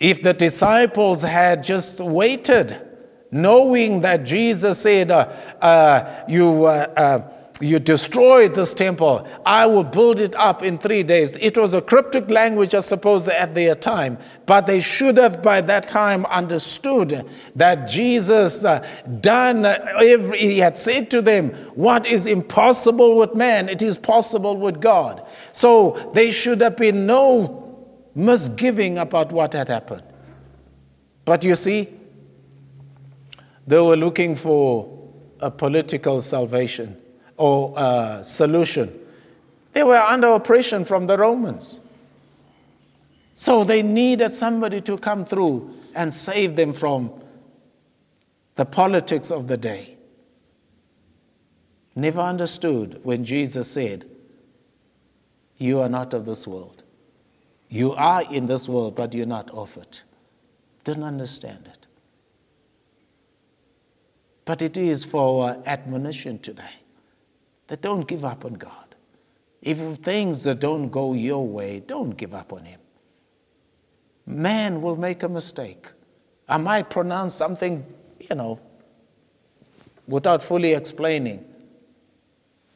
If 0.00 0.22
the 0.22 0.32
disciples 0.32 1.22
had 1.22 1.62
just 1.62 2.00
waited, 2.00 2.80
knowing 3.30 4.00
that 4.02 4.24
Jesus 4.24 4.80
said, 4.80 5.10
uh, 5.10 5.28
uh, 5.60 6.24
You 6.28 6.66
uh, 6.66 6.86
uh, 6.96 7.34
you 7.60 7.80
destroyed 7.80 8.54
this 8.54 8.72
temple, 8.72 9.26
I 9.44 9.66
will 9.66 9.82
build 9.82 10.20
it 10.20 10.34
up 10.36 10.62
in 10.62 10.78
three 10.78 11.02
days. 11.02 11.36
It 11.40 11.58
was 11.58 11.74
a 11.74 11.80
cryptic 11.80 12.30
language, 12.30 12.72
I 12.74 12.80
suppose, 12.80 13.26
at 13.26 13.54
their 13.54 13.74
time, 13.74 14.18
but 14.46 14.66
they 14.66 14.78
should 14.78 15.16
have 15.16 15.42
by 15.42 15.60
that 15.62 15.88
time 15.88 16.24
understood 16.26 17.28
that 17.56 17.88
Jesus 17.88 18.64
uh, 18.64 18.86
done 19.20 19.64
every, 19.64 20.38
he 20.38 20.58
had 20.58 20.78
said 20.78 21.10
to 21.10 21.20
them, 21.20 21.50
What 21.74 22.06
is 22.06 22.28
impossible 22.28 23.16
with 23.18 23.34
man, 23.34 23.68
it 23.68 23.82
is 23.82 23.98
possible 23.98 24.56
with 24.56 24.80
God. 24.80 25.26
So 25.52 26.12
they 26.14 26.30
should 26.30 26.60
have 26.60 26.76
been 26.76 27.06
no 27.06 27.57
misgiving 28.18 28.98
about 28.98 29.30
what 29.30 29.52
had 29.52 29.68
happened. 29.68 30.02
But 31.24 31.44
you 31.44 31.54
see, 31.54 31.88
they 33.66 33.78
were 33.78 33.96
looking 33.96 34.34
for 34.34 34.88
a 35.40 35.50
political 35.50 36.20
salvation 36.20 36.96
or 37.36 37.72
a 37.76 38.18
solution. 38.24 38.98
They 39.72 39.84
were 39.84 39.98
under 39.98 40.28
oppression 40.28 40.84
from 40.84 41.06
the 41.06 41.16
Romans. 41.16 41.78
So 43.34 43.62
they 43.62 43.84
needed 43.84 44.32
somebody 44.32 44.80
to 44.80 44.98
come 44.98 45.24
through 45.24 45.72
and 45.94 46.12
save 46.12 46.56
them 46.56 46.72
from 46.72 47.12
the 48.56 48.64
politics 48.64 49.30
of 49.30 49.46
the 49.46 49.56
day. 49.56 49.96
Never 51.94 52.20
understood 52.20 52.98
when 53.04 53.24
Jesus 53.24 53.70
said, 53.70 54.06
You 55.56 55.78
are 55.80 55.88
not 55.88 56.12
of 56.14 56.26
this 56.26 56.48
world. 56.48 56.77
You 57.68 57.92
are 57.92 58.22
in 58.22 58.46
this 58.46 58.68
world, 58.68 58.94
but 58.96 59.12
you're 59.12 59.26
not 59.26 59.50
of 59.50 59.76
it. 59.76 60.02
Didn't 60.84 61.04
understand 61.04 61.66
it. 61.66 61.86
But 64.44 64.62
it 64.62 64.76
is 64.78 65.04
for 65.04 65.44
our 65.44 65.62
admonition 65.66 66.38
today 66.38 66.80
that 67.66 67.82
don't 67.82 68.08
give 68.08 68.24
up 68.24 68.44
on 68.44 68.54
God. 68.54 68.94
If 69.60 69.78
things 69.98 70.44
that 70.44 70.60
don't 70.60 70.88
go 70.88 71.12
your 71.12 71.46
way, 71.46 71.80
don't 71.80 72.16
give 72.16 72.32
up 72.32 72.52
on 72.52 72.64
Him. 72.64 72.80
Man 74.24 74.80
will 74.80 74.96
make 74.96 75.22
a 75.22 75.28
mistake. 75.28 75.88
I 76.48 76.56
might 76.56 76.88
pronounce 76.88 77.34
something, 77.34 77.84
you 78.18 78.36
know, 78.36 78.58
without 80.06 80.42
fully 80.42 80.72
explaining. 80.72 81.44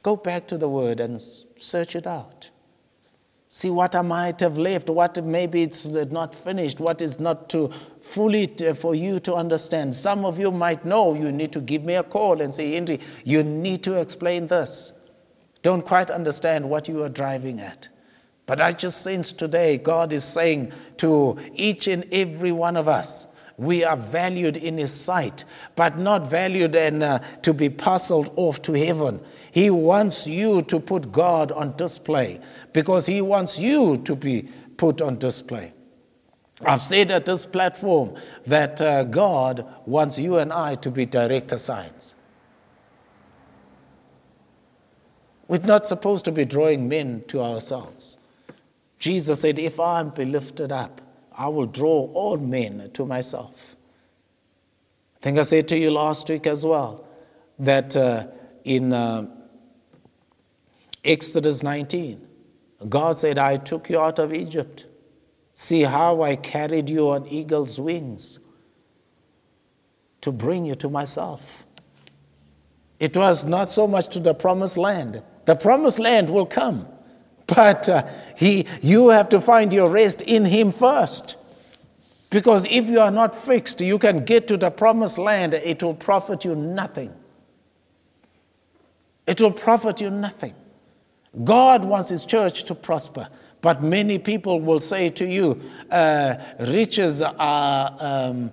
Go 0.02 0.16
back 0.16 0.46
to 0.48 0.58
the 0.58 0.68
Word 0.68 1.00
and 1.00 1.22
search 1.22 1.96
it 1.96 2.06
out. 2.06 2.50
See 3.54 3.68
what 3.68 3.94
I 3.94 4.00
might 4.00 4.40
have 4.40 4.56
left, 4.56 4.88
what 4.88 5.22
maybe 5.22 5.62
it's 5.62 5.84
not 5.86 6.34
finished, 6.34 6.80
what 6.80 7.02
is 7.02 7.20
not 7.20 7.50
to 7.50 7.70
fully 8.00 8.46
to, 8.46 8.74
for 8.74 8.94
you 8.94 9.20
to 9.20 9.34
understand. 9.34 9.94
Some 9.94 10.24
of 10.24 10.38
you 10.38 10.50
might 10.50 10.86
know 10.86 11.12
you 11.12 11.30
need 11.30 11.52
to 11.52 11.60
give 11.60 11.84
me 11.84 11.96
a 11.96 12.02
call 12.02 12.40
and 12.40 12.54
say, 12.54 12.72
Henry, 12.72 12.98
you 13.24 13.42
need 13.42 13.82
to 13.82 13.96
explain 13.96 14.46
this. 14.46 14.94
Don't 15.60 15.82
quite 15.82 16.10
understand 16.10 16.70
what 16.70 16.88
you 16.88 17.02
are 17.02 17.10
driving 17.10 17.60
at. 17.60 17.88
But 18.46 18.62
I 18.62 18.72
just 18.72 19.02
sense 19.02 19.32
today 19.32 19.76
God 19.76 20.14
is 20.14 20.24
saying 20.24 20.72
to 20.96 21.38
each 21.52 21.88
and 21.88 22.06
every 22.10 22.52
one 22.52 22.78
of 22.78 22.88
us, 22.88 23.26
we 23.62 23.84
are 23.84 23.96
valued 23.96 24.56
in 24.56 24.78
His 24.78 24.92
sight, 24.92 25.44
but 25.76 25.98
not 25.98 26.28
valued 26.28 26.74
and 26.74 27.02
uh, 27.02 27.18
to 27.42 27.54
be 27.54 27.68
parceled 27.68 28.32
off 28.36 28.62
to 28.62 28.72
heaven. 28.72 29.20
He 29.50 29.70
wants 29.70 30.26
you 30.26 30.62
to 30.62 30.80
put 30.80 31.12
God 31.12 31.52
on 31.52 31.76
display 31.76 32.40
because 32.72 33.06
He 33.06 33.20
wants 33.20 33.58
you 33.58 33.98
to 33.98 34.16
be 34.16 34.48
put 34.76 35.00
on 35.02 35.18
display. 35.18 35.72
I've 36.64 36.82
said 36.82 37.10
at 37.10 37.26
this 37.26 37.44
platform 37.44 38.14
that 38.46 38.80
uh, 38.80 39.04
God 39.04 39.66
wants 39.84 40.18
you 40.18 40.38
and 40.38 40.52
I 40.52 40.76
to 40.76 40.90
be 40.90 41.06
director 41.06 41.58
signs. 41.58 42.14
We're 45.52 45.58
not 45.58 45.86
supposed 45.86 46.24
to 46.24 46.32
be 46.32 46.46
drawing 46.46 46.88
men 46.88 47.24
to 47.28 47.42
ourselves. 47.42 48.16
Jesus 48.98 49.42
said, 49.42 49.58
If 49.58 49.78
I 49.78 50.00
am 50.00 50.08
be 50.08 50.24
lifted 50.24 50.72
up, 50.72 51.01
I 51.36 51.48
will 51.48 51.66
draw 51.66 52.10
all 52.12 52.36
men 52.36 52.90
to 52.94 53.06
myself. 53.06 53.76
I 55.16 55.20
think 55.20 55.38
I 55.38 55.42
said 55.42 55.68
to 55.68 55.78
you 55.78 55.90
last 55.90 56.28
week 56.28 56.46
as 56.46 56.64
well 56.64 57.06
that 57.58 57.96
uh, 57.96 58.26
in 58.64 58.92
uh, 58.92 59.26
Exodus 61.04 61.62
19. 61.62 62.28
God 62.88 63.16
said, 63.16 63.38
I 63.38 63.56
took 63.56 63.90
you 63.90 64.00
out 64.00 64.18
of 64.18 64.32
Egypt. 64.32 64.86
See 65.54 65.82
how 65.82 66.22
I 66.22 66.36
carried 66.36 66.90
you 66.90 67.10
on 67.10 67.26
eagle's 67.26 67.78
wings 67.78 68.38
to 70.20 70.32
bring 70.32 70.64
you 70.64 70.74
to 70.76 70.88
myself. 70.88 71.66
It 72.98 73.16
was 73.16 73.44
not 73.44 73.70
so 73.70 73.86
much 73.88 74.08
to 74.08 74.20
the 74.20 74.34
promised 74.34 74.76
land. 74.76 75.22
The 75.44 75.56
promised 75.56 75.98
land 75.98 76.30
will 76.30 76.46
come, 76.46 76.86
But 77.46 77.88
uh, 77.88 78.06
he, 78.36 78.66
you 78.80 79.08
have 79.08 79.28
to 79.30 79.40
find 79.40 79.72
your 79.72 79.90
rest 79.90 80.22
in 80.22 80.44
Him 80.44 80.70
first. 80.70 81.36
Because 82.30 82.66
if 82.70 82.86
you 82.88 83.00
are 83.00 83.10
not 83.10 83.34
fixed, 83.34 83.80
you 83.80 83.98
can 83.98 84.24
get 84.24 84.48
to 84.48 84.56
the 84.56 84.70
promised 84.70 85.18
land, 85.18 85.52
it 85.54 85.82
will 85.82 85.94
profit 85.94 86.44
you 86.44 86.54
nothing. 86.54 87.12
It 89.26 89.40
will 89.40 89.52
profit 89.52 90.00
you 90.00 90.10
nothing. 90.10 90.54
God 91.44 91.84
wants 91.84 92.08
His 92.08 92.24
church 92.24 92.64
to 92.64 92.74
prosper, 92.74 93.28
but 93.60 93.82
many 93.82 94.18
people 94.18 94.60
will 94.60 94.80
say 94.80 95.08
to 95.10 95.26
you, 95.26 95.60
uh, 95.90 96.36
riches 96.58 97.22
are, 97.22 97.96
um, 98.00 98.50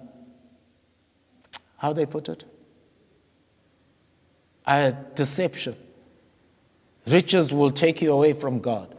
how 1.78 1.94
they 1.94 2.06
put 2.06 2.28
it? 2.30 2.44
A 4.68 4.94
deception. 5.16 5.76
Riches 7.08 7.52
will 7.52 7.72
take 7.72 8.02
you 8.02 8.12
away 8.12 8.34
from 8.34 8.60
God. 8.60 8.96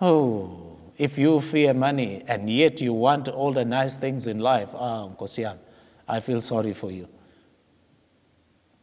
Oh, 0.00 0.78
if 0.96 1.18
you 1.18 1.40
fear 1.40 1.74
money 1.74 2.22
and 2.26 2.48
yet 2.48 2.80
you 2.80 2.92
want 2.92 3.28
all 3.28 3.52
the 3.52 3.64
nice 3.64 3.96
things 3.96 4.26
in 4.26 4.38
life, 4.38 4.70
ah, 4.74 5.08
Kosiam, 5.08 5.58
I 6.08 6.20
feel 6.20 6.40
sorry 6.40 6.74
for 6.74 6.90
you. 6.90 7.08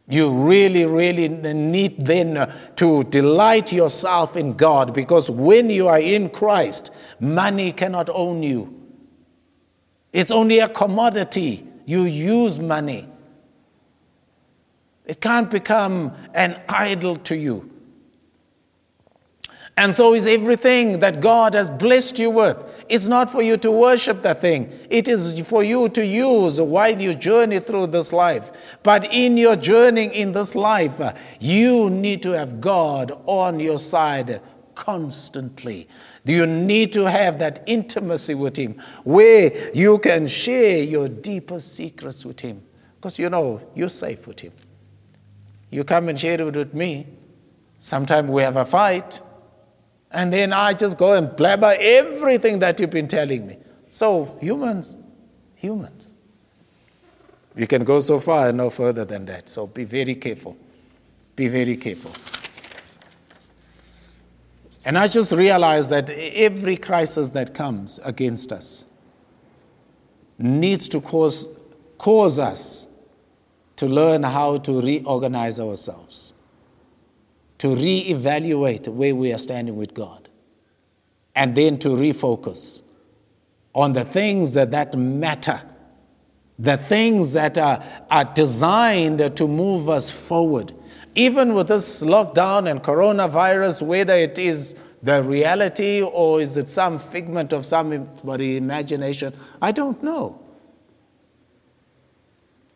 You 0.08 0.30
really, 0.30 0.84
really 0.86 1.28
need 1.28 2.04
then 2.04 2.52
to 2.76 3.04
delight 3.04 3.72
yourself 3.72 4.36
in 4.36 4.54
God 4.54 4.92
because 4.92 5.30
when 5.30 5.70
you 5.70 5.86
are 5.86 6.00
in 6.00 6.30
Christ, 6.30 6.90
money 7.20 7.70
cannot 7.70 8.10
own 8.10 8.42
you. 8.42 8.76
It's 10.12 10.32
only 10.32 10.58
a 10.58 10.68
commodity. 10.68 11.64
You 11.86 12.02
use 12.02 12.58
money. 12.58 13.06
It 15.10 15.20
can't 15.20 15.50
become 15.50 16.12
an 16.34 16.62
idol 16.68 17.16
to 17.16 17.36
you. 17.36 17.68
And 19.76 19.92
so 19.92 20.14
is 20.14 20.28
everything 20.28 21.00
that 21.00 21.20
God 21.20 21.54
has 21.54 21.68
blessed 21.68 22.20
you 22.20 22.30
with. 22.30 22.56
It's 22.88 23.08
not 23.08 23.28
for 23.28 23.42
you 23.42 23.56
to 23.56 23.72
worship 23.72 24.22
that 24.22 24.40
thing, 24.40 24.72
it 24.88 25.08
is 25.08 25.40
for 25.48 25.64
you 25.64 25.88
to 25.88 26.06
use 26.06 26.60
while 26.60 27.00
you 27.00 27.16
journey 27.16 27.58
through 27.58 27.88
this 27.88 28.12
life. 28.12 28.52
But 28.84 29.12
in 29.12 29.36
your 29.36 29.56
journeying 29.56 30.12
in 30.12 30.30
this 30.30 30.54
life, 30.54 31.00
you 31.40 31.90
need 31.90 32.22
to 32.22 32.30
have 32.30 32.60
God 32.60 33.10
on 33.26 33.58
your 33.58 33.80
side 33.80 34.40
constantly. 34.76 35.88
You 36.24 36.46
need 36.46 36.92
to 36.92 37.06
have 37.06 37.40
that 37.40 37.64
intimacy 37.66 38.36
with 38.36 38.56
Him 38.56 38.80
where 39.02 39.72
you 39.74 39.98
can 39.98 40.28
share 40.28 40.84
your 40.84 41.08
deepest 41.08 41.74
secrets 41.74 42.24
with 42.24 42.38
Him. 42.38 42.62
Because 42.94 43.18
you 43.18 43.28
know 43.28 43.60
you're 43.74 43.88
safe 43.88 44.28
with 44.28 44.38
Him. 44.38 44.52
You 45.70 45.84
come 45.84 46.08
and 46.08 46.18
share 46.18 46.40
it 46.40 46.54
with 46.54 46.74
me. 46.74 47.06
Sometimes 47.78 48.28
we 48.30 48.42
have 48.42 48.56
a 48.56 48.64
fight. 48.64 49.20
And 50.10 50.32
then 50.32 50.52
I 50.52 50.74
just 50.74 50.98
go 50.98 51.12
and 51.12 51.34
blabber 51.34 51.74
everything 51.78 52.58
that 52.58 52.80
you've 52.80 52.90
been 52.90 53.08
telling 53.08 53.46
me. 53.46 53.56
So, 53.88 54.36
humans, 54.40 54.96
humans. 55.54 56.14
You 57.56 57.66
can 57.66 57.84
go 57.84 58.00
so 58.00 58.18
far 58.18 58.48
and 58.48 58.58
no 58.58 58.70
further 58.70 59.04
than 59.04 59.26
that. 59.26 59.48
So, 59.48 59.66
be 59.66 59.84
very 59.84 60.16
careful. 60.16 60.56
Be 61.36 61.48
very 61.48 61.76
careful. 61.76 62.12
And 64.84 64.98
I 64.98 65.08
just 65.08 65.32
realized 65.32 65.90
that 65.90 66.10
every 66.10 66.76
crisis 66.76 67.30
that 67.30 67.54
comes 67.54 68.00
against 68.02 68.52
us 68.52 68.86
needs 70.38 70.88
to 70.88 71.00
cause, 71.00 71.46
cause 71.98 72.38
us 72.38 72.86
to 73.80 73.86
learn 73.86 74.22
how 74.22 74.58
to 74.58 74.80
reorganize 74.80 75.58
ourselves 75.58 76.34
to 77.60 77.66
reevaluate 77.66 78.88
where 78.88 79.14
we 79.14 79.30
are 79.34 79.38
standing 79.38 79.76
with 79.76 79.92
God 79.92 80.30
and 81.34 81.54
then 81.54 81.78
to 81.80 81.88
refocus 81.88 82.80
on 83.74 83.92
the 83.92 84.02
things 84.02 84.54
that, 84.54 84.70
that 84.70 84.96
matter, 84.96 85.60
the 86.58 86.78
things 86.78 87.34
that 87.34 87.58
are, 87.58 87.84
are 88.10 88.24
designed 88.24 89.36
to 89.36 89.46
move 89.46 89.90
us 89.90 90.08
forward. 90.08 90.72
Even 91.14 91.52
with 91.52 91.68
this 91.68 92.02
lockdown 92.02 92.70
and 92.70 92.82
coronavirus, 92.82 93.82
whether 93.82 94.14
it 94.14 94.38
is 94.38 94.74
the 95.02 95.22
reality 95.22 96.00
or 96.00 96.40
is 96.40 96.56
it 96.56 96.70
some 96.70 96.98
figment 96.98 97.52
of 97.52 97.66
somebody's 97.66 98.56
imagination, 98.56 99.34
I 99.60 99.72
don't 99.72 100.02
know. 100.02 100.39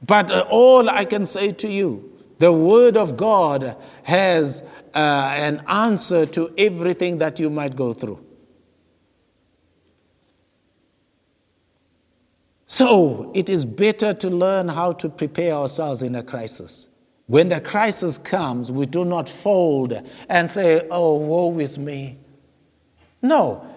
But 0.06 0.30
uh, 0.30 0.44
all 0.50 0.90
I 0.90 1.04
can 1.04 1.24
say 1.24 1.52
to 1.52 1.68
you, 1.68 2.12
the 2.38 2.52
Word 2.52 2.96
of 2.96 3.16
God 3.16 3.76
has 4.02 4.62
uh, 4.94 4.98
an 5.34 5.62
answer 5.66 6.26
to 6.26 6.52
everything 6.58 7.18
that 7.18 7.38
you 7.38 7.48
might 7.48 7.74
go 7.74 7.92
through. 7.92 8.24
So 12.66 13.30
it 13.34 13.48
is 13.48 13.64
better 13.64 14.12
to 14.14 14.28
learn 14.28 14.68
how 14.68 14.92
to 14.92 15.08
prepare 15.08 15.54
ourselves 15.54 16.02
in 16.02 16.14
a 16.16 16.22
crisis. 16.22 16.88
When 17.26 17.48
the 17.48 17.60
crisis 17.60 18.18
comes, 18.18 18.70
we 18.70 18.86
do 18.86 19.04
not 19.04 19.28
fold 19.28 19.98
and 20.28 20.50
say, 20.50 20.86
Oh, 20.90 21.16
woe 21.16 21.58
is 21.60 21.78
me. 21.78 22.18
No. 23.22 23.70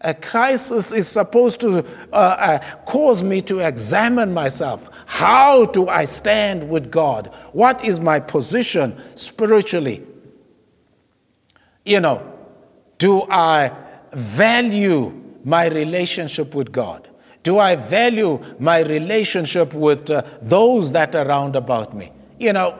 A 0.00 0.14
crisis 0.14 0.92
is 0.92 1.08
supposed 1.08 1.60
to 1.62 1.78
uh, 2.12 2.16
uh, 2.16 2.58
cause 2.84 3.22
me 3.22 3.40
to 3.42 3.58
examine 3.58 4.32
myself. 4.32 4.88
How 5.06 5.64
do 5.64 5.88
I 5.88 6.04
stand 6.04 6.68
with 6.68 6.90
God? 6.90 7.32
What 7.52 7.84
is 7.84 8.00
my 8.00 8.20
position 8.20 9.00
spiritually? 9.14 10.04
you 11.86 12.00
know, 12.00 12.20
do 12.98 13.22
I 13.30 13.72
value 14.12 15.14
my 15.44 15.68
relationship 15.68 16.54
with 16.54 16.72
God? 16.72 17.08
Do 17.44 17.58
I 17.60 17.76
value 17.76 18.42
my 18.58 18.80
relationship 18.80 19.72
with 19.72 20.10
uh, 20.10 20.24
those 20.42 20.92
that 20.92 21.14
are 21.14 21.26
around 21.26 21.54
about 21.54 21.96
me? 21.96 22.10
You 22.40 22.52
know, 22.52 22.78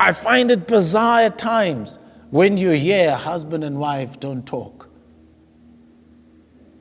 I 0.00 0.12
find 0.12 0.50
it 0.50 0.66
bizarre 0.66 1.20
at 1.20 1.38
times 1.38 2.00
when 2.30 2.56
you 2.56 2.70
hear 2.70 3.14
husband 3.14 3.62
and 3.62 3.78
wife 3.78 4.18
don't 4.18 4.44
talk. 4.44 4.88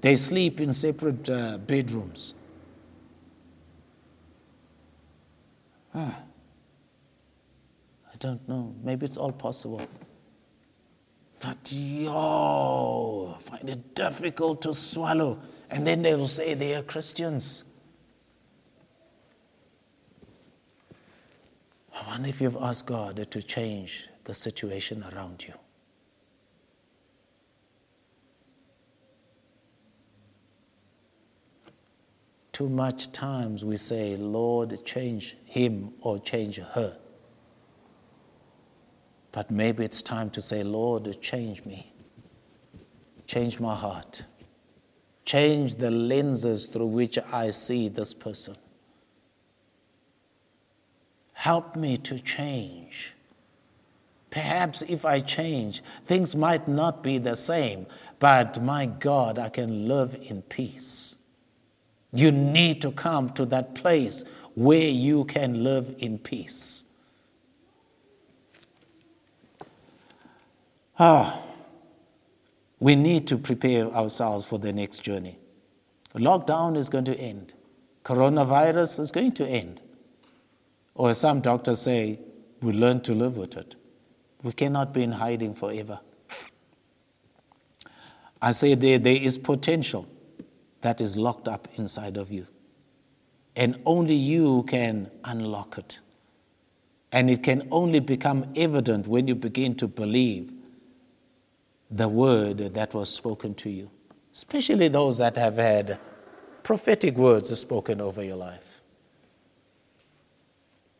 They 0.01 0.15
sleep 0.15 0.59
in 0.59 0.73
separate 0.73 1.29
uh, 1.29 1.59
bedrooms. 1.59 2.33
Huh. 5.93 6.11
I 8.11 8.15
don't 8.19 8.47
know. 8.47 8.75
Maybe 8.83 9.05
it's 9.05 9.17
all 9.17 9.31
possible. 9.31 9.81
But 11.39 11.71
yo, 11.71 13.37
find 13.39 13.69
it 13.69 13.95
difficult 13.95 14.61
to 14.63 14.73
swallow. 14.73 15.39
And 15.69 15.85
then 15.85 16.01
they 16.01 16.15
will 16.15 16.27
say 16.27 16.53
they 16.53 16.75
are 16.75 16.81
Christians. 16.81 17.63
I 21.93 22.07
wonder 22.07 22.29
if 22.29 22.41
you've 22.41 22.57
asked 22.57 22.85
God 22.85 23.27
to 23.31 23.43
change 23.43 24.09
the 24.23 24.33
situation 24.33 25.03
around 25.13 25.45
you. 25.47 25.53
Too 32.59 32.67
much 32.67 33.13
times 33.13 33.63
we 33.63 33.77
say, 33.77 34.17
Lord, 34.17 34.83
change 34.83 35.37
him 35.45 35.93
or 36.01 36.19
change 36.19 36.57
her. 36.57 36.97
But 39.31 39.49
maybe 39.49 39.85
it's 39.85 40.01
time 40.01 40.29
to 40.31 40.41
say, 40.41 40.61
Lord, 40.63 41.21
change 41.21 41.63
me. 41.63 41.93
Change 43.27 43.61
my 43.61 43.77
heart. 43.77 44.23
Change 45.23 45.75
the 45.75 45.89
lenses 45.89 46.65
through 46.65 46.87
which 46.87 47.17
I 47.31 47.51
see 47.51 47.87
this 47.87 48.13
person. 48.13 48.57
Help 51.31 51.77
me 51.77 51.95
to 51.95 52.19
change. 52.19 53.13
Perhaps 54.31 54.81
if 54.81 55.05
I 55.05 55.21
change, 55.21 55.81
things 56.05 56.35
might 56.35 56.67
not 56.67 57.03
be 57.03 57.19
the 57.19 57.37
same, 57.37 57.85
but 58.19 58.61
my 58.61 58.85
God, 58.85 59.39
I 59.39 59.47
can 59.47 59.87
live 59.87 60.13
in 60.29 60.41
peace. 60.41 61.15
You 62.11 62.31
need 62.31 62.81
to 62.81 62.91
come 62.91 63.29
to 63.31 63.45
that 63.45 63.75
place 63.75 64.23
where 64.55 64.87
you 64.87 65.25
can 65.25 65.63
live 65.63 65.95
in 65.99 66.17
peace. 66.17 66.83
Ah, 70.97 71.41
we 72.79 72.95
need 72.95 73.27
to 73.27 73.37
prepare 73.37 73.87
ourselves 73.87 74.45
for 74.45 74.57
the 74.57 74.73
next 74.73 74.99
journey. 74.99 75.37
Lockdown 76.15 76.75
is 76.75 76.89
going 76.89 77.05
to 77.05 77.15
end. 77.15 77.53
Coronavirus 78.03 78.99
is 78.99 79.11
going 79.11 79.33
to 79.33 79.45
end. 79.45 79.81
Or 80.95 81.11
as 81.11 81.19
some 81.19 81.41
doctors 81.41 81.81
say, 81.81 82.19
we 82.61 82.73
learn 82.73 83.01
to 83.01 83.13
live 83.13 83.37
with 83.37 83.55
it. 83.55 83.75
We 84.43 84.51
cannot 84.51 84.93
be 84.93 85.03
in 85.03 85.13
hiding 85.13 85.53
forever. 85.53 85.99
I 88.41 88.51
say 88.51 88.73
there, 88.75 88.97
there 88.97 89.15
is 89.15 89.37
potential 89.37 90.07
that 90.81 91.01
is 91.01 91.17
locked 91.17 91.47
up 91.47 91.67
inside 91.75 92.17
of 92.17 92.31
you. 92.31 92.47
And 93.55 93.79
only 93.85 94.15
you 94.15 94.63
can 94.63 95.11
unlock 95.23 95.77
it. 95.77 95.99
And 97.11 97.29
it 97.29 97.43
can 97.43 97.67
only 97.71 97.99
become 97.99 98.45
evident 98.55 99.07
when 99.07 99.27
you 99.27 99.35
begin 99.35 99.75
to 99.75 99.87
believe 99.87 100.53
the 101.89 102.07
word 102.07 102.75
that 102.75 102.93
was 102.93 103.13
spoken 103.13 103.55
to 103.55 103.69
you, 103.69 103.89
especially 104.31 104.87
those 104.87 105.17
that 105.17 105.35
have 105.35 105.55
had 105.57 105.99
prophetic 106.61 107.17
words 107.17 107.57
spoken 107.59 107.99
over 107.99 108.23
your 108.23 108.35
life. 108.35 108.81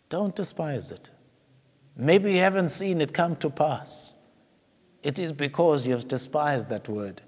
Don't 0.10 0.36
despise 0.36 0.92
it. 0.92 1.12
Maybe 1.96 2.34
you 2.34 2.39
haven't 2.39 2.70
seen 2.70 3.02
it 3.02 3.13
come 3.13 3.36
to 3.38 3.50
pass. 3.50 4.15
It 5.04 5.20
is 5.20 5.32
because 5.32 5.86
you 5.86 5.94
have 5.94 6.08
despised 6.08 6.70
that 6.70 6.89
word. 6.89 7.22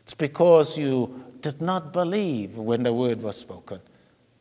It's 0.00 0.14
because 0.14 0.76
you 0.76 1.24
did 1.42 1.60
not 1.60 1.92
believe 1.92 2.56
when 2.56 2.82
the 2.82 2.92
word 2.92 3.22
was 3.22 3.38
spoken. 3.38 3.80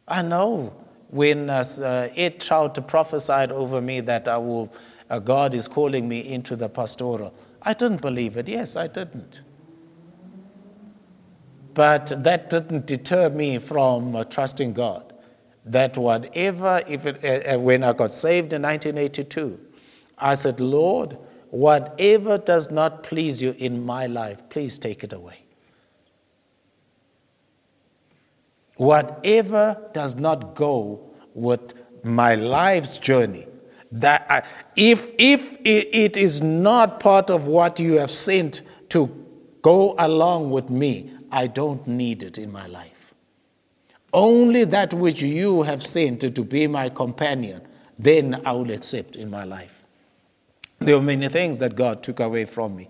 I 0.08 0.22
know 0.22 0.74
when 1.10 1.50
uh, 1.50 2.10
tried 2.40 2.76
to 2.76 2.82
prophesied 2.82 3.52
over 3.52 3.82
me 3.82 4.00
that 4.02 4.28
I 4.28 4.38
will, 4.38 4.72
uh, 5.10 5.20
God 5.20 5.54
is 5.54 5.68
calling 5.68 6.08
me 6.08 6.20
into 6.20 6.56
the 6.56 6.70
pastoral, 6.70 7.34
I 7.62 7.74
didn't 7.74 8.02
believe 8.02 8.38
it. 8.38 8.48
Yes, 8.48 8.76
I 8.76 8.88
didn't. 8.88 9.42
But 11.74 12.24
that 12.24 12.50
didn't 12.50 12.86
deter 12.86 13.30
me 13.30 13.58
from 13.58 14.16
uh, 14.16 14.24
trusting 14.24 14.74
God. 14.74 15.14
That 15.66 15.98
whatever, 15.98 16.82
if 16.88 17.06
it, 17.06 17.24
uh, 17.24 17.56
uh 17.56 17.60
when 17.60 17.84
I 17.84 17.94
got 17.94 18.14
saved 18.14 18.54
in 18.54 18.62
1982, 18.62 19.60
I 20.18 20.34
said, 20.34 20.60
Lord, 20.60 21.18
whatever 21.50 22.38
does 22.38 22.70
not 22.72 23.04
please 23.04 23.42
you 23.42 23.56
in 23.58 23.86
my 23.86 24.08
life, 24.08 24.50
please 24.50 24.78
take 24.78 25.04
it 25.04 25.14
away. 25.14 25.39
Whatever 28.80 29.78
does 29.92 30.16
not 30.16 30.56
go 30.56 31.02
with 31.34 31.74
my 32.02 32.36
life's 32.36 32.98
journey, 32.98 33.46
that 33.92 34.26
I, 34.30 34.44
if, 34.78 35.12
if 35.18 35.58
it 35.66 36.16
is 36.16 36.42
not 36.42 37.02
part 37.02 37.30
of 37.30 37.46
what 37.46 37.78
you 37.82 38.00
have 38.00 38.10
sent 38.10 38.62
to 38.90 39.08
go 39.62 39.96
along 40.00 40.52
with 40.52 40.70
me, 40.70 41.12
I 41.30 41.48
don't 41.48 41.86
need 41.88 42.24
it 42.24 42.38
in 42.38 42.54
my 42.54 42.68
life. 42.68 43.14
Only 44.14 44.64
that 44.64 44.94
which 44.94 45.22
you 45.22 45.64
have 45.64 45.84
sent 45.84 46.22
to 46.34 46.44
be 46.44 46.66
my 46.68 46.88
companion, 46.88 47.62
then 47.98 48.42
I 48.46 48.54
will 48.54 48.72
accept 48.72 49.18
in 49.18 49.30
my 49.30 49.44
life. 49.44 49.84
There 50.80 50.96
were 50.96 51.04
many 51.04 51.28
things 51.28 51.60
that 51.60 51.76
God 51.76 52.02
took 52.02 52.22
away 52.22 52.46
from 52.46 52.78
me, 52.78 52.88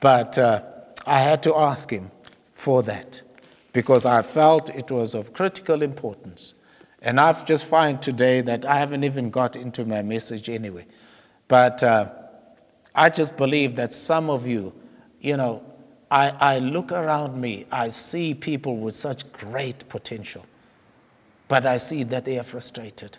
but 0.00 0.38
uh, 0.38 0.62
I 1.06 1.20
had 1.20 1.42
to 1.42 1.54
ask 1.54 1.90
Him 1.90 2.10
for 2.54 2.82
that 2.84 3.20
because 3.72 4.06
I 4.06 4.22
felt 4.22 4.70
it 4.70 4.90
was 4.90 5.14
of 5.14 5.32
critical 5.32 5.82
importance. 5.82 6.54
And 7.02 7.20
I've 7.20 7.46
just 7.46 7.66
found 7.66 8.02
today 8.02 8.40
that 8.42 8.64
I 8.64 8.78
haven't 8.78 9.04
even 9.04 9.30
got 9.30 9.56
into 9.56 9.84
my 9.84 10.02
message 10.02 10.48
anyway. 10.48 10.86
But 11.48 11.82
uh, 11.82 12.10
I 12.94 13.08
just 13.10 13.36
believe 13.36 13.76
that 13.76 13.92
some 13.92 14.28
of 14.28 14.46
you, 14.46 14.72
you 15.20 15.36
know, 15.36 15.62
I, 16.10 16.30
I 16.30 16.58
look 16.58 16.90
around 16.92 17.40
me, 17.40 17.66
I 17.70 17.88
see 17.88 18.34
people 18.34 18.76
with 18.76 18.96
such 18.96 19.30
great 19.32 19.88
potential, 19.88 20.44
but 21.48 21.64
I 21.64 21.76
see 21.76 22.02
that 22.04 22.24
they 22.24 22.38
are 22.38 22.44
frustrated. 22.44 23.18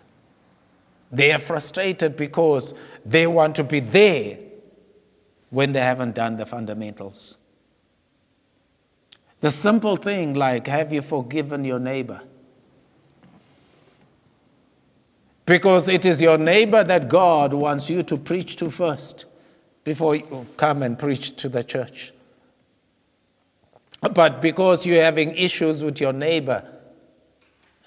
They 1.12 1.32
are 1.32 1.40
frustrated 1.40 2.16
because 2.18 2.74
they 3.06 3.28
want 3.28 3.56
to 3.56 3.64
be 3.64 3.80
there 3.80 4.38
when 5.50 5.74
they 5.74 5.82
haven't 5.82 6.16
done 6.16 6.38
the 6.38 6.46
fundamentals. 6.46 7.38
The 9.42 9.52
simple 9.52 9.96
thing 9.96 10.36
like, 10.36 10.68
have 10.68 10.94
you 10.94 11.02
forgiven 11.02 11.66
your 11.66 11.80
neighbor? 11.80 12.22
Because 15.46 15.90
it 15.90 16.06
is 16.06 16.22
your 16.22 16.38
neighbor 16.38 16.84
that 16.84 17.10
God 17.10 17.54
wants 17.54 17.90
you 17.90 18.04
to 18.04 18.18
preach 18.18 18.56
to 18.58 18.70
first 18.70 19.26
before 19.84 20.16
you 20.16 20.46
come 20.58 20.84
and 20.84 20.98
preach 20.98 21.36
to 21.38 21.50
the 21.50 21.64
church. 21.64 22.14
But 24.00 24.42
because 24.42 24.86
you're 24.86 25.02
having 25.04 25.36
issues 25.36 25.84
with 25.84 26.00
your 26.00 26.14
neighbor, 26.14 26.64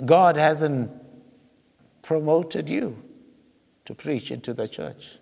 God 0.05 0.37
hasn't 0.37 0.91
promoted 2.03 2.69
you 2.69 3.03
to 3.85 3.95
preach 3.95 4.31
into 4.31 4.53
the 4.53 4.67
church. 4.67 5.19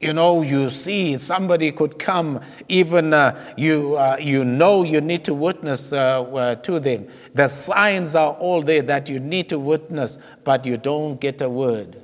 You 0.00 0.12
know, 0.12 0.42
you 0.42 0.70
see 0.70 1.18
somebody 1.18 1.72
could 1.72 1.98
come, 1.98 2.40
even 2.68 3.12
uh, 3.12 3.54
you, 3.56 3.96
uh, 3.96 4.16
you 4.20 4.44
know 4.44 4.84
you 4.84 5.00
need 5.00 5.24
to 5.24 5.34
witness 5.34 5.92
uh, 5.92 6.22
uh, 6.22 6.54
to 6.56 6.78
them. 6.78 7.08
The 7.34 7.48
signs 7.48 8.14
are 8.14 8.34
all 8.34 8.62
there 8.62 8.82
that 8.82 9.08
you 9.08 9.18
need 9.18 9.48
to 9.48 9.58
witness, 9.58 10.18
but 10.44 10.64
you 10.64 10.76
don't 10.76 11.20
get 11.20 11.42
a 11.42 11.48
word 11.48 12.00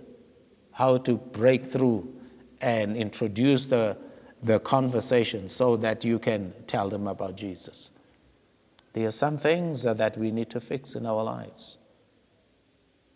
how 0.72 0.96
to 0.98 1.16
break 1.16 1.66
through 1.66 2.12
and 2.60 2.96
introduce 2.96 3.68
the, 3.68 3.96
the 4.42 4.58
conversation 4.58 5.46
so 5.46 5.76
that 5.76 6.04
you 6.04 6.18
can 6.18 6.52
tell 6.66 6.88
them 6.88 7.06
about 7.06 7.36
Jesus. 7.36 7.90
There 8.92 9.06
are 9.06 9.12
some 9.12 9.38
things 9.38 9.84
that 9.84 10.18
we 10.18 10.32
need 10.32 10.50
to 10.50 10.60
fix 10.60 10.96
in 10.96 11.06
our 11.06 11.22
lives. 11.22 11.78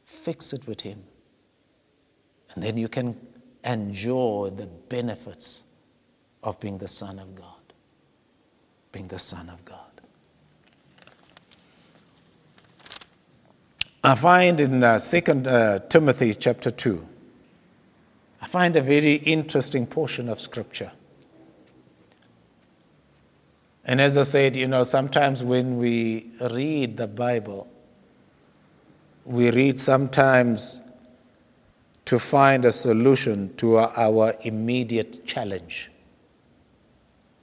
Fix 0.04 0.52
it 0.52 0.68
with 0.68 0.82
Him. 0.82 1.02
And 2.54 2.62
then 2.62 2.76
you 2.76 2.88
can 2.88 3.16
enjoy 3.64 4.50
the 4.54 4.66
benefits 4.66 5.64
of 6.42 6.58
being 6.60 6.78
the 6.78 6.88
Son 6.88 7.18
of 7.18 7.34
God. 7.34 7.44
Being 8.92 9.08
the 9.08 9.18
Son 9.18 9.48
of 9.48 9.64
God. 9.64 9.84
I 14.02 14.14
find 14.14 14.60
in 14.60 14.82
uh, 14.82 14.98
2 14.98 15.32
uh, 15.32 15.78
Timothy 15.80 16.32
chapter 16.32 16.70
2, 16.70 17.06
I 18.40 18.46
find 18.46 18.76
a 18.76 18.80
very 18.80 19.14
interesting 19.14 19.86
portion 19.86 20.28
of 20.28 20.40
Scripture. 20.40 20.92
And 23.84 24.00
as 24.00 24.16
I 24.16 24.22
said, 24.22 24.54
you 24.54 24.68
know, 24.68 24.84
sometimes 24.84 25.42
when 25.42 25.78
we 25.78 26.26
read 26.40 26.96
the 26.96 27.06
Bible, 27.06 27.66
we 29.24 29.50
read 29.50 29.80
sometimes 29.80 30.80
to 32.08 32.18
find 32.18 32.64
a 32.64 32.72
solution 32.72 33.54
to 33.56 33.76
our 33.76 34.34
immediate 34.40 35.26
challenge. 35.26 35.90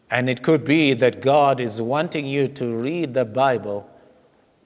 And 0.10 0.28
it 0.28 0.42
could 0.42 0.66
be 0.66 0.96
that 0.96 1.22
God 1.22 1.60
is 1.60 1.80
wanting 1.80 2.26
you 2.26 2.48
to 2.48 2.76
read 2.76 3.14
the 3.14 3.26
Bible 3.26 3.88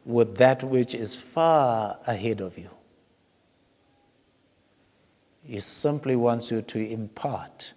with 0.06 0.38
that 0.38 0.64
which 0.64 0.96
is 0.96 1.16
far 1.16 2.00
ahead 2.08 2.40
of 2.40 2.58
you. 2.58 2.70
He 5.44 5.60
simply 5.60 6.16
wants 6.16 6.50
you 6.50 6.62
to 6.62 6.80
impart 6.80 7.74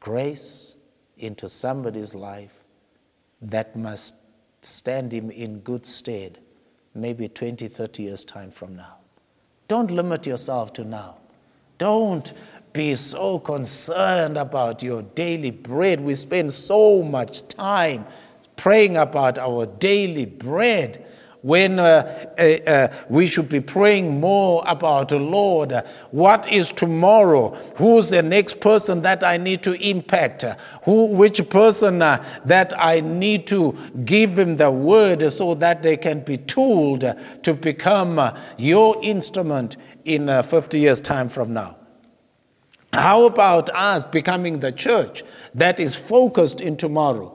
grace 0.00 0.74
into 1.18 1.48
somebody's 1.48 2.16
life 2.16 2.64
that 3.40 3.76
must 3.76 4.16
stand 4.62 5.12
him 5.12 5.30
in 5.30 5.60
good 5.60 5.86
stead, 5.86 6.38
maybe 6.96 7.28
20, 7.28 7.68
30 7.68 8.02
years' 8.02 8.24
time 8.24 8.50
from 8.50 8.74
now. 8.74 8.96
Don't 9.68 9.92
limit 9.92 10.26
yourself 10.26 10.72
to 10.72 10.82
now. 10.82 11.18
Don't 11.78 12.32
be 12.72 12.94
so 12.96 13.38
concerned 13.38 14.36
about 14.36 14.82
your 14.82 15.02
daily 15.02 15.52
bread. 15.52 16.00
We 16.00 16.14
spend 16.16 16.52
so 16.52 17.02
much 17.02 17.46
time 17.48 18.04
praying 18.56 18.96
about 18.96 19.38
our 19.38 19.66
daily 19.66 20.26
bread 20.26 21.06
when 21.42 21.78
uh, 21.78 22.30
uh, 22.36 22.42
uh, 22.42 22.88
we 23.08 23.26
should 23.26 23.48
be 23.48 23.60
praying 23.60 24.20
more 24.20 24.62
about 24.66 25.10
the 25.10 25.18
Lord. 25.18 25.72
What 26.10 26.50
is 26.52 26.72
tomorrow? 26.72 27.54
Who's 27.76 28.10
the 28.10 28.22
next 28.22 28.60
person 28.60 29.02
that 29.02 29.22
I 29.22 29.36
need 29.36 29.62
to 29.62 29.72
impact? 29.74 30.44
Who, 30.82 31.06
which 31.14 31.48
person 31.48 32.02
uh, 32.02 32.24
that 32.44 32.74
I 32.76 33.00
need 33.00 33.46
to 33.48 33.76
give 34.04 34.36
them 34.36 34.56
the 34.56 34.70
word 34.70 35.32
so 35.32 35.54
that 35.54 35.82
they 35.82 35.96
can 35.96 36.20
be 36.20 36.38
tooled 36.38 37.04
to 37.42 37.54
become 37.54 38.18
uh, 38.18 38.38
your 38.56 38.96
instrument 39.02 39.76
in 40.04 40.28
uh, 40.28 40.42
50 40.42 40.78
years' 40.78 41.00
time 41.00 41.28
from 41.28 41.52
now? 41.52 41.76
How 42.92 43.26
about 43.26 43.70
us 43.70 44.06
becoming 44.06 44.60
the 44.60 44.72
church 44.72 45.22
that 45.54 45.78
is 45.78 45.94
focused 45.94 46.60
in 46.60 46.76
tomorrow? 46.76 47.34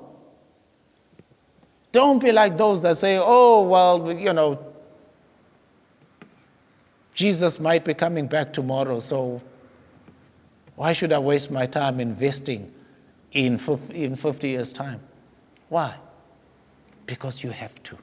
Don't 1.92 2.20
be 2.20 2.32
like 2.32 2.58
those 2.58 2.82
that 2.82 2.98
say, 2.98 3.20
oh, 3.22 3.62
well, 3.62 4.12
you 4.12 4.34
know, 4.34 4.74
Jesus 7.14 7.60
might 7.60 7.86
be 7.86 7.94
coming 7.94 8.26
back 8.26 8.52
tomorrow, 8.52 9.00
so 9.00 9.42
why 10.76 10.94
should 10.94 11.14
I 11.14 11.20
waste 11.20 11.52
my 11.52 11.68
time 11.68 12.00
investing 12.00 12.74
in 13.32 13.60
50 13.60 14.48
years' 14.48 14.74
time? 14.74 15.02
Why? 15.70 15.96
Because 17.06 17.44
you 17.44 17.52
have 17.52 17.82
to. 17.84 17.98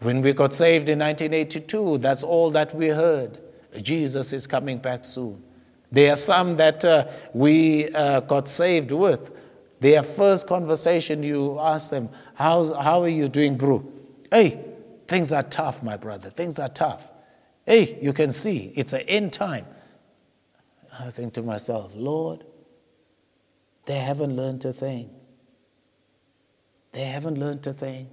When 0.00 0.20
we 0.20 0.32
got 0.32 0.52
saved 0.52 0.88
in 0.88 0.98
1982, 0.98 1.98
that's 1.98 2.22
all 2.22 2.50
that 2.50 2.74
we 2.74 2.88
heard. 2.88 3.38
Jesus 3.82 4.32
is 4.32 4.46
coming 4.46 4.78
back 4.78 5.04
soon. 5.04 5.42
There 5.90 6.12
are 6.12 6.16
some 6.16 6.56
that 6.56 6.84
uh, 6.84 7.08
we 7.32 7.88
uh, 7.94 8.20
got 8.20 8.48
saved 8.48 8.90
with. 8.90 9.32
Their 9.80 10.02
first 10.02 10.46
conversation, 10.46 11.22
you 11.22 11.58
ask 11.58 11.90
them, 11.90 12.08
How's, 12.34 12.70
How 12.70 13.02
are 13.02 13.08
you 13.08 13.28
doing, 13.28 13.56
bro? 13.56 13.86
Hey, 14.30 14.64
things 15.06 15.32
are 15.32 15.42
tough, 15.42 15.82
my 15.82 15.96
brother. 15.96 16.30
Things 16.30 16.58
are 16.58 16.68
tough. 16.68 17.12
Hey, 17.64 17.98
you 18.00 18.12
can 18.12 18.32
see 18.32 18.72
it's 18.74 18.92
an 18.92 19.02
end 19.02 19.32
time. 19.32 19.66
I 20.98 21.10
think 21.10 21.34
to 21.34 21.42
myself, 21.42 21.92
Lord, 21.94 22.44
they 23.86 23.98
haven't 23.98 24.34
learned 24.34 24.64
a 24.64 24.72
thing. 24.72 25.10
They 26.92 27.04
haven't 27.04 27.38
learned 27.38 27.66
a 27.66 27.72
thing. 27.72 28.08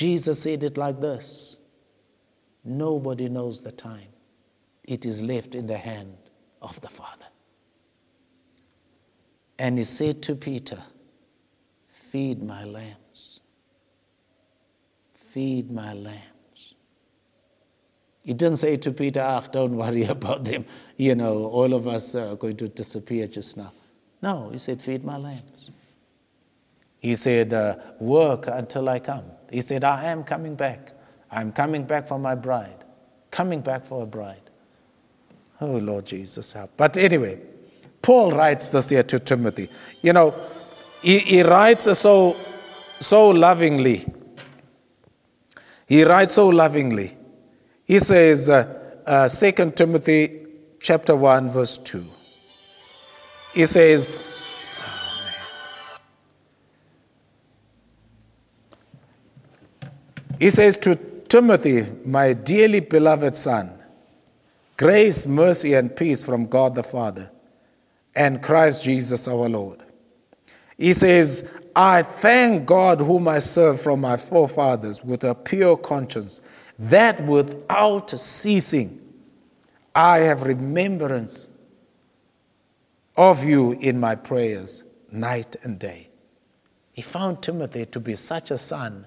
Jesus 0.00 0.40
said 0.40 0.62
it 0.62 0.78
like 0.78 0.98
this 0.98 1.58
Nobody 2.64 3.28
knows 3.28 3.60
the 3.60 3.70
time. 3.70 4.08
It 4.84 5.04
is 5.04 5.20
left 5.20 5.54
in 5.54 5.66
the 5.66 5.76
hand 5.76 6.16
of 6.62 6.80
the 6.80 6.88
Father. 6.88 7.26
And 9.58 9.76
he 9.76 9.84
said 9.84 10.22
to 10.22 10.34
Peter, 10.34 10.82
Feed 11.90 12.42
my 12.42 12.64
lambs. 12.64 13.42
Feed 15.32 15.70
my 15.70 15.92
lambs. 15.92 16.74
He 18.22 18.32
didn't 18.32 18.56
say 18.56 18.78
to 18.78 18.92
Peter, 18.92 19.20
Ah, 19.20 19.46
don't 19.52 19.76
worry 19.76 20.04
about 20.16 20.44
them. 20.44 20.64
You 20.96 21.14
know, 21.14 21.44
all 21.44 21.74
of 21.74 21.86
us 21.86 22.14
are 22.14 22.36
going 22.36 22.56
to 22.56 22.68
disappear 22.68 23.26
just 23.26 23.58
now. 23.58 23.72
No, 24.22 24.48
he 24.48 24.56
said, 24.56 24.80
Feed 24.80 25.04
my 25.04 25.18
lambs. 25.18 25.70
He 27.00 27.14
said, 27.16 27.52
uh, 27.52 27.76
Work 27.98 28.46
until 28.46 28.88
I 28.88 29.00
come. 29.00 29.24
He 29.50 29.60
said, 29.60 29.84
I 29.84 30.04
am 30.04 30.24
coming 30.24 30.54
back. 30.54 30.92
I'm 31.30 31.52
coming 31.52 31.84
back 31.84 32.08
for 32.08 32.18
my 32.18 32.34
bride. 32.34 32.84
Coming 33.30 33.60
back 33.60 33.84
for 33.84 34.02
a 34.02 34.06
bride. 34.06 34.50
Oh, 35.60 35.76
Lord 35.76 36.06
Jesus, 36.06 36.52
help. 36.52 36.70
But 36.76 36.96
anyway, 36.96 37.38
Paul 38.00 38.32
writes 38.32 38.70
this 38.70 38.90
here 38.90 39.02
to 39.02 39.18
Timothy. 39.18 39.68
You 40.02 40.12
know, 40.12 40.34
he, 41.02 41.18
he 41.18 41.42
writes 41.42 41.84
so, 41.98 42.34
so 43.00 43.30
lovingly. 43.30 44.06
He 45.86 46.04
writes 46.04 46.34
so 46.34 46.48
lovingly. 46.48 47.16
He 47.84 47.98
says, 47.98 48.48
uh, 48.48 48.98
uh, 49.06 49.28
2 49.28 49.72
Timothy 49.72 50.46
chapter 50.80 51.16
1, 51.16 51.50
verse 51.50 51.78
2. 51.78 52.04
He 53.54 53.66
says, 53.66 54.28
He 60.40 60.48
says 60.48 60.78
to 60.78 60.94
Timothy, 61.28 61.86
my 62.04 62.32
dearly 62.32 62.80
beloved 62.80 63.36
son, 63.36 63.70
grace, 64.78 65.26
mercy, 65.26 65.74
and 65.74 65.94
peace 65.94 66.24
from 66.24 66.46
God 66.46 66.74
the 66.74 66.82
Father 66.82 67.30
and 68.16 68.42
Christ 68.42 68.82
Jesus 68.82 69.28
our 69.28 69.48
Lord. 69.50 69.82
He 70.78 70.94
says, 70.94 71.48
I 71.76 72.02
thank 72.02 72.64
God 72.64 73.00
whom 73.00 73.28
I 73.28 73.38
serve 73.38 73.82
from 73.82 74.00
my 74.00 74.16
forefathers 74.16 75.04
with 75.04 75.24
a 75.24 75.34
pure 75.34 75.76
conscience, 75.76 76.40
that 76.78 77.22
without 77.26 78.10
ceasing 78.10 78.98
I 79.94 80.20
have 80.20 80.44
remembrance 80.44 81.50
of 83.14 83.44
you 83.44 83.72
in 83.72 84.00
my 84.00 84.14
prayers 84.14 84.84
night 85.12 85.56
and 85.62 85.78
day. 85.78 86.08
He 86.94 87.02
found 87.02 87.42
Timothy 87.42 87.84
to 87.84 88.00
be 88.00 88.14
such 88.14 88.50
a 88.50 88.56
son 88.56 89.06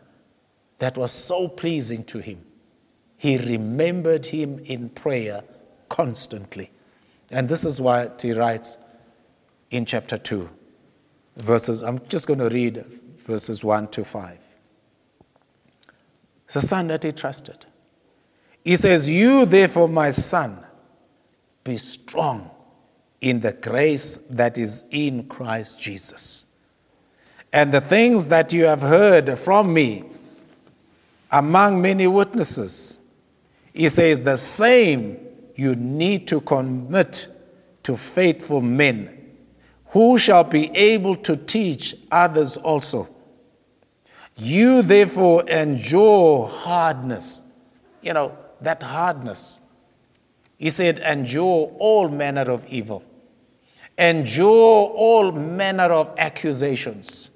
that 0.79 0.97
was 0.97 1.11
so 1.11 1.47
pleasing 1.47 2.03
to 2.05 2.19
him. 2.19 2.43
He 3.17 3.37
remembered 3.37 4.27
him 4.27 4.59
in 4.65 4.89
prayer 4.89 5.43
constantly. 5.89 6.71
And 7.31 7.47
this 7.47 7.63
is 7.63 7.79
what 7.79 8.21
he 8.21 8.33
writes 8.33 8.77
in 9.71 9.85
chapter 9.85 10.17
2, 10.17 10.49
verses, 11.37 11.81
I'm 11.81 11.99
just 12.07 12.27
going 12.27 12.39
to 12.39 12.49
read 12.49 12.85
verses 13.17 13.63
1 13.63 13.87
to 13.89 14.03
5. 14.03 14.37
It's 16.45 16.67
son 16.67 16.87
that 16.87 17.03
he 17.03 17.11
trusted. 17.11 17.65
He 18.63 18.75
says, 18.75 19.09
You, 19.09 19.45
therefore, 19.45 19.87
my 19.87 20.11
son, 20.11 20.63
be 21.63 21.77
strong 21.77 22.51
in 23.21 23.39
the 23.39 23.53
grace 23.53 24.19
that 24.29 24.57
is 24.57 24.85
in 24.91 25.23
Christ 25.27 25.79
Jesus. 25.79 26.45
And 27.51 27.71
the 27.71 27.81
things 27.81 28.25
that 28.25 28.51
you 28.51 28.65
have 28.65 28.81
heard 28.81 29.37
from 29.39 29.73
me 29.73 30.03
among 31.33 31.81
many 31.81 32.05
witnesses. 32.05 32.99
He 33.73 33.89
says 33.89 34.21
the 34.21 34.37
same 34.37 35.17
you 35.55 35.75
need 35.75 36.27
to 36.27 36.39
commit 36.39 37.27
to 37.81 37.97
faithful 37.97 38.61
men 38.61 39.35
who 39.87 40.17
shall 40.17 40.43
be 40.43 40.69
able 40.75 41.15
to 41.15 41.35
teach 41.35 41.95
others 42.11 42.55
also. 42.55 43.09
You 44.37 44.83
therefore 44.83 45.47
endure 45.49 46.47
hardness. 46.47 47.41
You 48.01 48.13
know, 48.13 48.37
that 48.61 48.83
hardness. 48.83 49.59
He 50.57 50.69
said, 50.69 50.99
endure 50.99 51.75
all 51.79 52.09
manner 52.09 52.49
of 52.49 52.65
evil, 52.67 53.03
endure 53.97 54.87
all 54.89 55.31
manner 55.31 55.91
of 55.91 56.13
accusations 56.17 57.31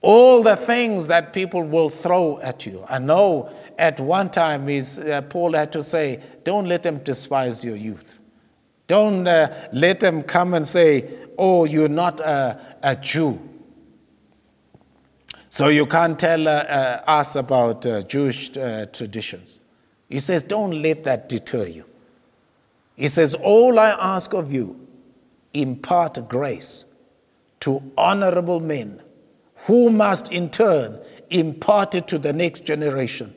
all 0.00 0.42
the 0.42 0.56
things 0.56 1.06
that 1.08 1.32
people 1.32 1.62
will 1.62 1.88
throw 1.88 2.38
at 2.40 2.66
you. 2.66 2.84
I 2.88 2.98
know 2.98 3.52
at 3.78 3.98
one 4.00 4.30
time 4.30 4.68
is, 4.68 4.98
uh, 4.98 5.22
Paul 5.22 5.54
had 5.54 5.72
to 5.72 5.82
say, 5.82 6.22
don't 6.44 6.66
let 6.66 6.82
them 6.82 6.98
despise 6.98 7.64
your 7.64 7.76
youth. 7.76 8.18
Don't 8.86 9.26
uh, 9.26 9.68
let 9.72 10.00
them 10.00 10.22
come 10.22 10.54
and 10.54 10.66
say, 10.66 11.08
oh, 11.36 11.64
you're 11.64 11.88
not 11.88 12.20
a, 12.20 12.76
a 12.82 12.96
Jew. 12.96 13.40
So 15.50 15.68
you 15.68 15.86
can't 15.86 16.18
tell 16.18 16.46
uh, 16.46 16.50
uh 16.50 17.02
us 17.06 17.34
about 17.34 17.86
uh, 17.86 18.02
Jewish 18.02 18.56
uh, 18.56 18.86
traditions. 18.86 19.60
He 20.08 20.20
says, 20.20 20.42
don't 20.42 20.82
let 20.82 21.02
that 21.04 21.28
deter 21.28 21.66
you. 21.66 21.86
He 22.94 23.08
says, 23.08 23.34
all 23.34 23.78
I 23.78 23.90
ask 23.90 24.32
of 24.34 24.52
you, 24.52 24.86
impart 25.52 26.28
grace 26.28 26.84
to 27.60 27.82
honorable 27.96 28.60
men 28.60 29.02
who 29.66 29.90
must 29.90 30.32
in 30.32 30.50
turn 30.50 30.98
impart 31.30 31.94
it 31.94 32.08
to 32.08 32.18
the 32.18 32.32
next 32.32 32.64
generation. 32.64 33.34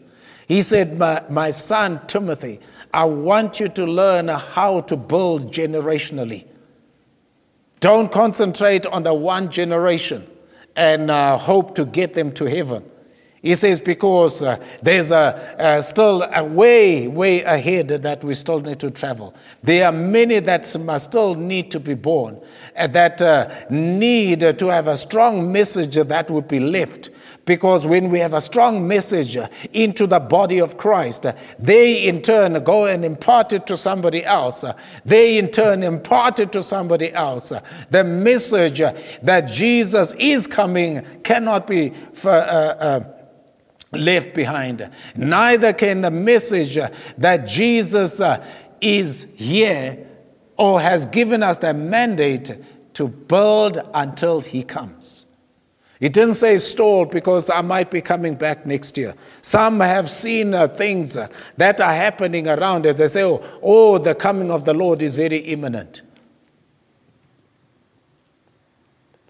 He 0.47 0.61
said, 0.61 0.97
my, 0.97 1.23
my 1.29 1.51
son 1.51 2.01
Timothy, 2.07 2.59
I 2.93 3.05
want 3.05 3.59
you 3.59 3.67
to 3.67 3.85
learn 3.85 4.27
how 4.27 4.81
to 4.81 4.97
build 4.97 5.53
generationally. 5.53 6.45
Don't 7.79 8.11
concentrate 8.11 8.85
on 8.87 9.03
the 9.03 9.13
one 9.13 9.49
generation 9.51 10.27
and 10.75 11.11
uh, 11.11 11.37
hope 11.37 11.75
to 11.75 11.85
get 11.85 12.13
them 12.13 12.31
to 12.33 12.45
heaven. 12.45 12.83
He 13.41 13.55
says, 13.55 13.79
because 13.79 14.43
uh, 14.43 14.57
there's 14.81 15.11
a, 15.11 15.79
still 15.81 16.23
a 16.23 16.43
way, 16.43 17.07
way 17.07 17.41
ahead 17.43 17.87
that 17.87 18.23
we 18.23 18.33
still 18.33 18.59
need 18.59 18.79
to 18.79 18.91
travel. 18.91 19.33
There 19.63 19.85
are 19.85 19.93
many 19.93 20.39
that 20.39 20.77
must 20.79 21.09
still 21.09 21.35
need 21.35 21.71
to 21.71 21.79
be 21.79 21.93
born, 21.93 22.41
uh, 22.75 22.87
that 22.87 23.21
uh, 23.21 23.49
need 23.69 24.41
to 24.41 24.67
have 24.67 24.87
a 24.87 24.97
strong 24.97 25.51
message 25.51 25.95
that 25.95 26.29
would 26.29 26.47
be 26.49 26.59
left. 26.59 27.09
Because 27.45 27.85
when 27.87 28.09
we 28.09 28.19
have 28.19 28.33
a 28.33 28.41
strong 28.41 28.87
message 28.87 29.37
into 29.73 30.05
the 30.05 30.19
body 30.19 30.59
of 30.59 30.77
Christ, 30.77 31.25
they 31.57 32.07
in 32.07 32.21
turn 32.21 32.61
go 32.63 32.85
and 32.85 33.03
impart 33.03 33.53
it 33.53 33.65
to 33.67 33.77
somebody 33.77 34.23
else. 34.23 34.63
They 35.05 35.39
in 35.39 35.49
turn 35.49 35.81
impart 35.81 36.39
it 36.39 36.51
to 36.51 36.61
somebody 36.61 37.11
else. 37.11 37.51
The 37.89 38.03
message 38.03 38.79
that 39.23 39.47
Jesus 39.47 40.13
is 40.19 40.45
coming 40.45 41.03
cannot 41.23 41.65
be. 41.65 41.89
For, 42.13 42.31
uh, 42.31 42.33
uh, 42.35 42.99
left 43.91 44.33
behind. 44.33 44.89
Neither 45.15 45.73
can 45.73 46.01
the 46.01 46.11
message 46.11 46.77
that 47.17 47.47
Jesus 47.47 48.21
uh, 48.21 48.45
is 48.81 49.25
here 49.35 50.07
or 50.57 50.81
has 50.81 51.05
given 51.05 51.41
us 51.41 51.57
the 51.57 51.73
mandate 51.73 52.51
to 52.93 53.07
build 53.07 53.79
until 53.93 54.41
he 54.41 54.63
comes. 54.63 55.25
It 55.99 56.13
didn't 56.13 56.35
say 56.35 56.57
stalled 56.57 57.11
because 57.11 57.49
I 57.49 57.61
might 57.61 57.91
be 57.91 58.01
coming 58.01 58.35
back 58.35 58.65
next 58.65 58.97
year. 58.97 59.15
Some 59.41 59.81
have 59.81 60.09
seen 60.09 60.53
uh, 60.53 60.69
things 60.69 61.17
uh, 61.17 61.27
that 61.57 61.81
are 61.81 61.93
happening 61.93 62.47
around 62.47 62.85
it. 62.85 62.95
They 62.97 63.07
say, 63.07 63.23
oh, 63.23 63.41
oh, 63.61 63.97
the 63.97 64.15
coming 64.15 64.49
of 64.49 64.63
the 64.63 64.73
Lord 64.73 65.01
is 65.01 65.15
very 65.15 65.37
imminent. 65.37 66.01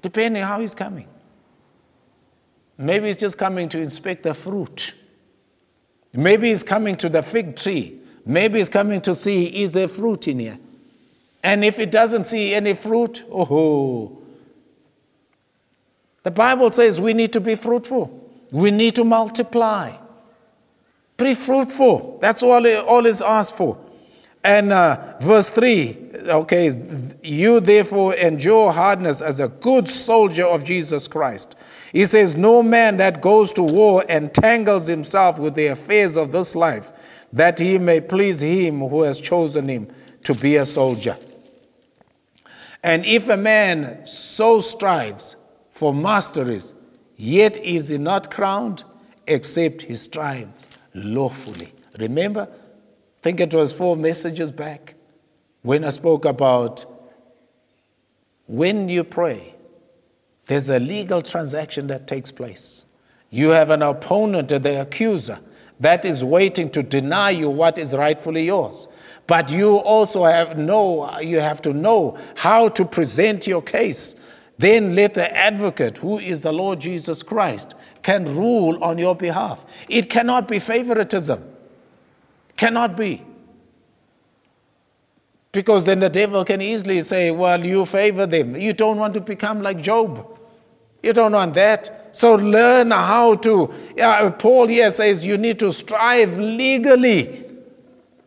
Depending 0.01 0.43
how 0.43 0.59
he's 0.59 0.75
coming. 0.75 1.07
Maybe 2.81 3.07
he's 3.07 3.17
just 3.17 3.37
coming 3.37 3.67
to 3.69 3.77
inspect 3.77 4.23
the 4.23 4.33
fruit. 4.33 4.93
Maybe 6.13 6.47
he's 6.47 6.63
coming 6.63 6.95
to 6.95 7.09
the 7.09 7.21
fig 7.21 7.57
tree. 7.57 7.99
Maybe 8.25 8.59
he's 8.59 8.69
coming 8.69 9.01
to 9.01 9.13
see 9.13 9.61
is 9.61 9.73
there 9.73 9.89
fruit 9.89 10.29
in 10.29 10.39
here. 10.39 10.57
And 11.43 11.65
if 11.65 11.77
it 11.77 11.91
doesn't 11.91 12.25
see 12.25 12.53
any 12.53 12.73
fruit, 12.73 13.25
oh, 13.29 14.21
the 16.23 16.31
Bible 16.31 16.71
says 16.71 17.01
we 17.01 17.13
need 17.13 17.33
to 17.33 17.41
be 17.41 17.55
fruitful. 17.55 18.15
We 18.51 18.71
need 18.71 18.95
to 18.95 19.03
multiply. 19.03 19.97
Be 21.17 21.35
fruitful. 21.35 22.19
That's 22.21 22.41
all, 22.41 22.65
all 22.65 23.05
is 23.05 23.21
asked 23.21 23.57
for. 23.57 23.77
And 24.41 24.71
uh, 24.71 25.17
verse 25.19 25.49
3, 25.49 25.97
okay, 26.29 26.71
you 27.23 27.59
therefore 27.59 28.15
endure 28.15 28.71
hardness 28.71 29.21
as 29.21 29.41
a 29.41 29.49
good 29.49 29.89
soldier 29.89 30.45
of 30.45 30.63
Jesus 30.63 31.09
Christ. 31.09 31.57
He 31.91 32.05
says, 32.05 32.35
No 32.35 32.61
man 32.61 32.97
that 32.97 33.21
goes 33.21 33.51
to 33.53 33.63
war 33.63 34.03
entangles 34.03 34.87
himself 34.87 35.39
with 35.39 35.55
the 35.55 35.67
affairs 35.67 36.17
of 36.17 36.31
this 36.31 36.55
life, 36.55 36.91
that 37.33 37.59
he 37.59 37.77
may 37.77 38.01
please 38.01 38.41
him 38.41 38.79
who 38.79 39.03
has 39.03 39.19
chosen 39.19 39.69
him 39.69 39.87
to 40.23 40.33
be 40.33 40.55
a 40.55 40.65
soldier. 40.65 41.17
And 42.83 43.05
if 43.05 43.27
a 43.29 43.37
man 43.37 44.05
so 44.05 44.61
strives 44.61 45.35
for 45.71 45.93
masteries, 45.93 46.73
yet 47.17 47.57
is 47.57 47.89
he 47.89 47.97
not 47.97 48.31
crowned, 48.31 48.83
except 49.27 49.83
he 49.83 49.95
strives 49.95 50.67
lawfully. 50.93 51.73
Remember, 51.97 52.47
I 52.49 53.21
think 53.21 53.39
it 53.39 53.53
was 53.53 53.73
four 53.73 53.97
messages 53.97 54.51
back 54.51 54.95
when 55.61 55.83
I 55.83 55.89
spoke 55.89 56.25
about 56.25 56.85
when 58.47 58.89
you 58.89 59.03
pray, 59.03 59.55
there's 60.49 60.67
a 60.67 60.79
legal 60.79 61.21
transaction 61.21 61.85
that 61.87 62.07
takes 62.07 62.31
place. 62.31 62.83
You 63.29 63.49
have 63.49 63.69
an 63.69 63.83
opponent, 63.83 64.49
the 64.49 64.81
accuser, 64.81 65.37
that 65.79 66.03
is 66.03 66.23
waiting 66.23 66.71
to 66.71 66.81
deny 66.81 67.29
you 67.29 67.51
what 67.51 67.77
is 67.77 67.93
rightfully 67.93 68.47
yours. 68.47 68.87
But 69.27 69.51
you 69.51 69.75
also 69.77 70.23
have 70.23 70.57
know 70.57 71.19
you 71.19 71.39
have 71.39 71.61
to 71.61 71.71
know 71.71 72.17
how 72.35 72.67
to 72.69 72.83
present 72.83 73.45
your 73.45 73.61
case. 73.61 74.15
Then 74.57 74.95
let 74.95 75.13
the 75.13 75.31
advocate, 75.37 75.99
who 75.99 76.17
is 76.17 76.41
the 76.41 76.51
Lord 76.51 76.79
Jesus 76.79 77.21
Christ, 77.21 77.75
can 78.01 78.25
rule 78.35 78.83
on 78.83 78.97
your 78.97 79.15
behalf. 79.15 79.63
It 79.87 80.09
cannot 80.09 80.47
be 80.47 80.57
favoritism. 80.57 81.43
Cannot 82.57 82.97
be. 82.97 83.23
Because 85.51 85.85
then 85.85 85.99
the 85.99 86.09
devil 86.09 86.43
can 86.43 86.59
easily 86.59 87.01
say, 87.01 87.29
Well, 87.29 87.63
you 87.63 87.85
favor 87.85 88.25
them. 88.25 88.55
You 88.55 88.73
don't 88.73 88.97
want 88.97 89.13
to 89.13 89.21
become 89.21 89.61
like 89.61 89.79
Job. 89.79 90.37
You 91.01 91.13
don't 91.13 91.31
want 91.31 91.53
that. 91.53 92.15
So 92.15 92.35
learn 92.35 92.91
how 92.91 93.35
to. 93.35 93.73
Uh, 94.01 94.31
Paul 94.31 94.67
here 94.67 94.91
says 94.91 95.25
you 95.25 95.37
need 95.37 95.59
to 95.59 95.71
strive 95.71 96.37
legally. 96.37 97.45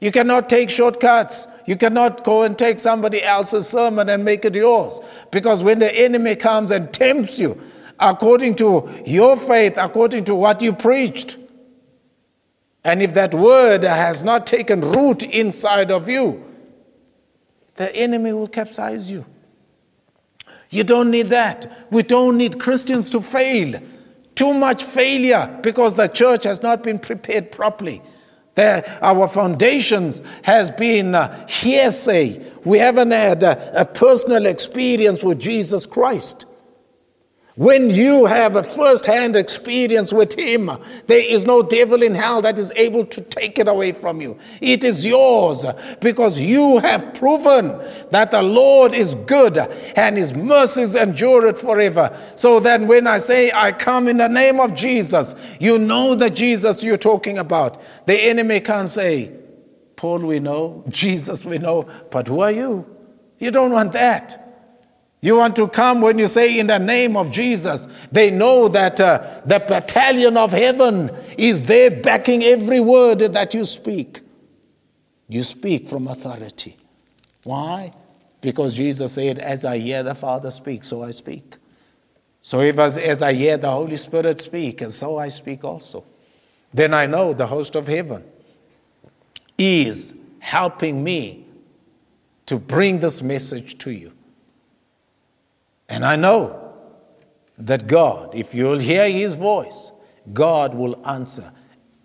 You 0.01 0.11
cannot 0.11 0.49
take 0.49 0.71
shortcuts. 0.71 1.47
You 1.67 1.77
cannot 1.77 2.25
go 2.25 2.43
and 2.43 2.59
take 2.59 2.79
somebody 2.79 3.23
else's 3.23 3.69
sermon 3.69 4.09
and 4.09 4.25
make 4.25 4.45
it 4.45 4.55
yours. 4.55 4.99
Because 5.31 5.63
when 5.63 5.79
the 5.79 5.97
enemy 5.97 6.35
comes 6.35 6.71
and 6.71 6.93
tempts 6.93 7.39
you, 7.39 7.61
according 8.01 8.57
to 8.57 8.91
your 9.07 9.37
faith, 9.37 9.75
according 9.77 10.25
to 10.25 10.35
what 10.35 10.61
you 10.61 10.73
preached, 10.73 11.37
and 12.85 13.01
if 13.01 13.15
that 13.15 13.33
word 13.33 13.85
has 13.85 14.25
not 14.25 14.47
taken 14.47 14.81
root 14.81 15.23
inside 15.23 15.91
of 15.91 16.09
you, 16.09 16.45
the 17.77 17.95
enemy 17.95 18.33
will 18.33 18.49
capsize 18.49 19.11
you. 19.11 19.25
You 20.73 20.85
don't 20.85 21.11
need 21.11 21.27
that. 21.27 21.87
We 21.91 22.03
don't 22.03 22.39
need 22.39 22.59
Christians 22.59 23.11
to 23.11 23.21
fail. 23.21 23.79
Too 24.35 24.55
much 24.55 24.83
failure 24.83 25.61
because 25.63 25.95
the 25.95 26.07
church 26.09 26.45
has 26.45 26.63
not 26.63 26.83
been 26.83 26.99
prepared 26.99 27.53
properly. 27.53 28.01
Our 28.57 29.29
foundations 29.29 30.23
has 30.43 30.71
been 30.71 31.15
uh, 31.15 31.47
hearsay. 31.47 32.43
We 32.65 32.79
haven't 32.79 33.11
had 33.11 33.43
a 33.43 33.85
personal 33.85 34.47
experience 34.47 35.23
with 35.23 35.39
Jesus 35.39 35.85
Christ. 35.85 36.47
When 37.55 37.91
you 37.91 38.25
have 38.25 38.57
a 38.57 38.63
first 38.63 39.05
hand 39.05 39.37
experience 39.37 40.11
with 40.11 40.39
Him, 40.39 40.71
there 41.07 41.23
is 41.23 41.45
no 41.45 41.63
devil 41.63 42.03
in 42.03 42.15
hell 42.15 42.41
that 42.41 42.59
is 42.59 42.73
able 42.77 43.05
to 43.07 43.21
take 43.21 43.59
it 43.59 43.69
away 43.69 43.93
from 43.93 44.23
you. 44.23 44.39
It 44.63 44.85
is 44.85 45.05
yours 45.05 45.67
because 46.01 46.41
you 46.41 46.79
have 46.79 47.13
proven 47.13 47.79
that 48.11 48.31
the 48.31 48.43
Lord 48.43 48.95
is 48.95 49.15
good 49.27 49.59
and 49.59 50.17
His 50.17 50.33
mercies 50.33 50.95
endure 50.97 51.47
it 51.47 51.59
forever. 51.59 52.19
So 52.37 52.59
then, 52.59 52.87
when 52.87 53.07
I 53.07 53.19
say, 53.19 53.53
I 53.53 53.73
come 53.73 54.09
in 54.09 54.17
the 54.17 54.29
name 54.29 54.59
of 54.59 54.75
Jesus, 54.75 55.35
you 55.61 55.79
know 55.79 56.15
the 56.15 56.31
Jesus 56.31 56.83
you're 56.83 56.97
talking 56.97 57.37
about. 57.37 57.83
The 58.07 58.19
enemy 58.19 58.61
can't 58.61 58.89
say, 58.89 59.31
Paul, 59.97 60.21
we 60.21 60.41
know, 60.41 60.85
Jesus, 60.89 61.45
we 61.45 61.59
know, 61.59 61.87
but 62.11 62.29
who 62.29 62.41
are 62.41 62.51
you? 62.51 62.87
You 63.39 63.51
don't 63.51 63.73
want 63.73 63.93
that. 63.93 64.42
You 65.25 65.37
want 65.37 65.55
to 65.57 65.69
come 65.69 66.01
when 66.01 66.19
you 66.19 66.27
say 66.27 66.59
in 66.59 66.67
the 66.67 66.81
name 66.81 67.17
of 67.17 67.31
Jesus. 67.31 67.87
They 68.11 68.33
know 68.33 68.67
that 68.69 69.01
uh, 69.01 69.41
the 69.47 69.61
battalion 69.61 70.37
of 70.37 70.51
heaven 70.51 71.13
is 71.39 71.63
there 71.63 71.93
backing 71.93 72.43
every 72.43 72.81
word 72.81 73.21
that 73.21 73.55
you 73.55 73.65
speak. 73.65 74.21
You 75.29 75.45
speak 75.45 75.89
from 75.89 76.09
authority. 76.09 76.77
Why? 77.45 77.93
Because 78.41 78.75
Jesus 78.75 79.13
said, 79.13 79.39
As 79.39 79.65
I 79.65 79.79
hear 79.79 80.03
the 80.03 80.17
Father 80.17 80.51
speak, 80.51 80.83
so 80.83 81.05
I 81.05 81.13
speak. 81.13 81.57
So 82.41 82.61
if 82.61 82.77
as, 82.81 82.99
as 82.99 83.23
I 83.23 83.33
hear 83.33 83.57
the 83.57 83.71
Holy 83.71 83.95
Spirit 83.95 84.41
speak, 84.41 84.81
and 84.81 84.93
so 84.93 85.19
I 85.19 85.29
speak 85.29 85.63
also, 85.63 86.05
then 86.75 86.93
I 86.93 87.07
know 87.07 87.33
the 87.33 87.47
host 87.47 87.77
of 87.77 87.87
heaven 87.87 88.25
is 89.57 90.17
helping 90.41 91.05
me 91.05 91.47
to 92.47 92.59
bring 92.59 92.99
this 92.99 93.23
message 93.23 93.79
to 93.79 93.93
you. 93.93 94.13
And 95.89 96.05
I 96.05 96.17
know 96.17 96.75
that 97.59 97.87
God, 97.87 98.35
if 98.35 98.55
you'll 98.55 98.79
hear 98.79 99.09
His 99.09 99.35
voice, 99.35 99.93
God 100.33 100.75
will 100.75 101.01
answer 101.07 101.53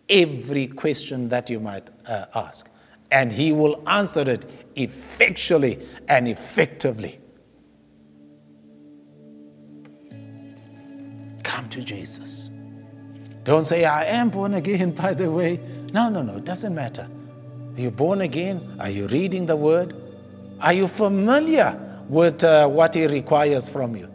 every 0.10 0.68
question 0.68 1.30
that 1.30 1.50
you 1.50 1.60
might 1.60 1.88
uh, 2.06 2.26
ask. 2.34 2.70
And 3.12 3.32
He 3.32 3.52
will 3.52 3.82
answer 3.88 4.30
it 4.30 4.46
effectually 4.76 5.88
and 6.08 6.28
effectively. 6.28 7.20
Come 11.44 11.70
to 11.70 11.82
Jesus. 11.82 12.52
Don't 13.44 13.66
say, 13.66 13.86
I 13.86 14.04
am 14.06 14.30
born 14.30 14.56
again, 14.56 14.92
by 15.04 15.14
the 15.14 15.32
way. 15.32 15.60
No, 15.94 16.10
no, 16.10 16.22
no, 16.22 16.38
it 16.38 16.46
doesn't 16.46 16.76
matter. 16.76 17.08
Are 17.76 17.82
you 17.82 17.92
born 17.92 18.22
again? 18.22 18.76
Are 18.80 18.90
you 18.90 19.08
reading 19.08 19.46
the 19.46 19.56
word? 19.56 19.96
Are 20.60 20.74
you 20.74 20.88
familiar 20.88 21.87
with 22.10 22.44
uh, 22.44 22.68
what 22.68 22.96
He 22.96 23.08
requires 23.08 23.70
from 23.70 23.96
you? 23.96 24.10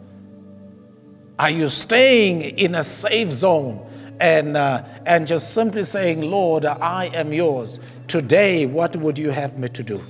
Are 1.39 1.49
you 1.49 1.69
staying 1.69 2.41
in 2.57 2.75
a 2.75 2.83
safe 2.83 3.31
zone 3.31 3.89
and, 4.19 4.55
uh, 4.55 4.83
and 5.05 5.27
just 5.27 5.53
simply 5.53 5.83
saying, 5.83 6.21
Lord, 6.21 6.65
I 6.65 7.05
am 7.07 7.33
yours. 7.33 7.79
Today, 8.07 8.65
what 8.65 8.95
would 8.95 9.17
you 9.17 9.31
have 9.31 9.57
me 9.57 9.67
to 9.69 9.83
do? 9.83 10.05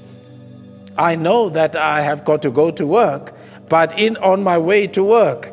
I 0.98 1.16
know 1.16 1.50
that 1.50 1.76
I 1.76 2.02
have 2.02 2.24
got 2.24 2.42
to 2.44 2.52
go 2.52 2.70
to 2.72 2.86
work, 2.86 3.36
but 3.70 3.98
in, 3.98 4.18
on 4.18 4.44
my 4.44 4.58
way 4.58 4.88
to 4.88 5.04
work, 5.04 5.52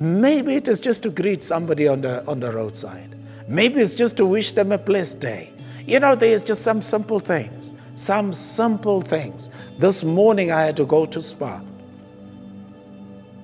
maybe 0.00 0.54
it 0.54 0.68
is 0.68 0.80
just 0.80 1.02
to 1.04 1.10
greet 1.10 1.42
somebody 1.42 1.86
on 1.86 2.00
the, 2.00 2.26
on 2.26 2.40
the 2.40 2.50
roadside. 2.50 3.16
Maybe 3.46 3.80
it's 3.80 3.94
just 3.94 4.16
to 4.16 4.26
wish 4.26 4.52
them 4.52 4.72
a 4.72 4.78
blessed 4.78 5.20
day. 5.20 5.52
You 5.86 6.00
know, 6.00 6.16
there's 6.16 6.42
just 6.42 6.62
some 6.62 6.82
simple 6.82 7.20
things. 7.20 7.72
Some 7.96 8.34
simple 8.34 9.00
things. 9.00 9.48
This 9.78 10.04
morning 10.04 10.52
I 10.52 10.62
had 10.62 10.76
to 10.76 10.84
go 10.84 11.06
to 11.06 11.22
spa. 11.22 11.62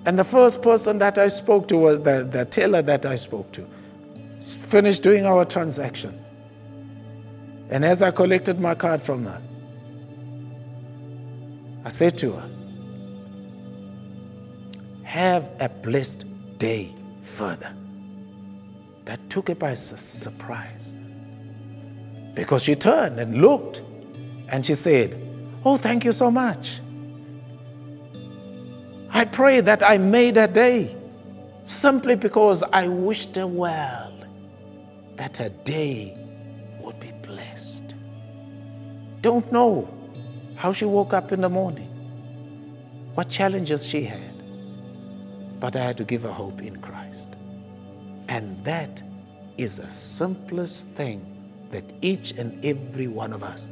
And 0.05 0.19
the 0.19 0.25
first 0.25 0.61
person 0.63 0.99
that 0.99 1.17
I 1.17 1.29
spoke 1.29 1.69
to 1.69 1.79
was 1.79 2.03
the, 2.03 2.29
the 2.31 2.45
teller 2.45 2.83
that 2.83 3.07
I 3.07 3.15
spoke 3.15 3.51
to. 3.53 3.67
Finished 4.41 5.03
doing 5.03 5.25
our 5.25 5.47
transaction. 5.47 6.23
And 7.71 7.83
as 7.83 8.03
I 8.03 8.11
collected 8.11 8.61
my 8.61 8.75
card 8.75 9.01
from 9.01 9.25
her, 9.25 9.41
I 11.87 11.89
said 11.89 12.19
to 12.19 12.33
her, 12.33 12.51
Have 15.05 15.51
a 15.61 15.71
blessed 15.71 16.27
day 16.59 16.95
further. 17.23 17.75
That 19.07 19.31
took 19.31 19.49
her 19.49 19.55
by 19.55 19.73
surprise. 19.73 20.95
Because 22.35 22.65
she 22.65 22.75
turned 22.75 23.19
and 23.19 23.41
looked 23.41 23.83
and 24.53 24.65
she 24.65 24.75
said, 24.75 25.19
Oh, 25.65 25.77
thank 25.79 26.05
you 26.05 26.13
so 26.13 26.31
much. 26.31 26.81
I 29.11 29.25
pray 29.25 29.61
that 29.61 29.83
I 29.83 29.99
made 29.99 30.37
a 30.37 30.47
day 30.47 30.97
simply 31.63 32.17
because 32.17 32.63
I 32.63 32.87
wished 32.87 33.37
her 33.37 33.47
well, 33.47 34.13
that 35.17 35.39
her 35.39 35.49
day 35.49 36.17
would 36.81 37.01
be 37.01 37.13
blessed. 37.23 37.95
Don't 39.23 39.51
know 39.51 39.89
how 40.57 40.73
she 40.73 40.85
woke 40.85 41.15
up 41.15 41.33
in 41.33 41.41
the 41.41 41.49
morning, 41.49 41.89
what 43.15 43.29
challenges 43.29 43.87
she 43.87 44.05
had, 44.05 44.35
but 45.61 45.77
I 45.77 45.81
had 45.81 45.97
to 45.97 46.05
give 46.05 46.23
her 46.25 46.33
hope 46.33 46.61
in 46.61 46.77
Christ. 46.81 47.37
And 48.29 48.63
that 48.65 49.03
is 49.57 49.79
the 49.79 49.89
simplest 49.89 50.89
thing 50.89 51.27
that 51.71 51.85
each 52.03 52.33
and 52.33 52.63
every 52.65 53.07
one 53.07 53.33
of 53.33 53.43
us 53.43 53.71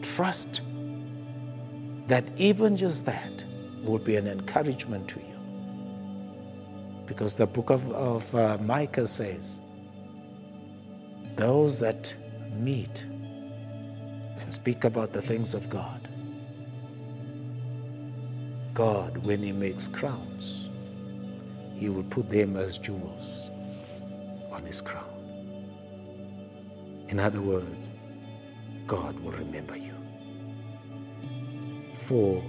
trust 0.00 0.62
that 2.06 2.30
even 2.36 2.76
just 2.76 3.06
that 3.06 3.44
will 3.82 3.98
be 3.98 4.16
an 4.16 4.26
encouragement 4.26 5.08
to 5.08 5.20
you. 5.20 5.26
Because 7.06 7.34
the 7.34 7.46
book 7.46 7.70
of, 7.70 7.90
of 7.92 8.34
uh, 8.34 8.58
Micah 8.60 9.06
says, 9.06 9.60
those 11.36 11.80
that 11.80 12.14
meet 12.54 13.04
and 14.38 14.52
speak 14.52 14.84
about 14.84 15.12
the 15.12 15.22
things 15.22 15.54
of 15.54 15.68
God, 15.68 16.08
God, 18.74 19.18
when 19.18 19.42
He 19.42 19.52
makes 19.52 19.88
crowns, 19.88 20.70
He 21.74 21.88
will 21.88 22.04
put 22.04 22.30
them 22.30 22.56
as 22.56 22.78
jewels 22.78 23.50
on 24.50 24.64
His 24.64 24.80
crown. 24.80 25.08
In 27.08 27.18
other 27.18 27.40
words, 27.40 27.92
God 28.86 29.18
will 29.20 29.32
remember 29.32 29.76
you. 29.76 29.94
For 31.96 32.44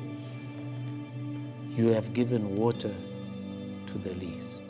you 1.70 1.88
have 1.90 2.14
given 2.14 2.56
water 2.56 2.94
to 3.88 3.98
the 3.98 4.14
least. 4.16 4.64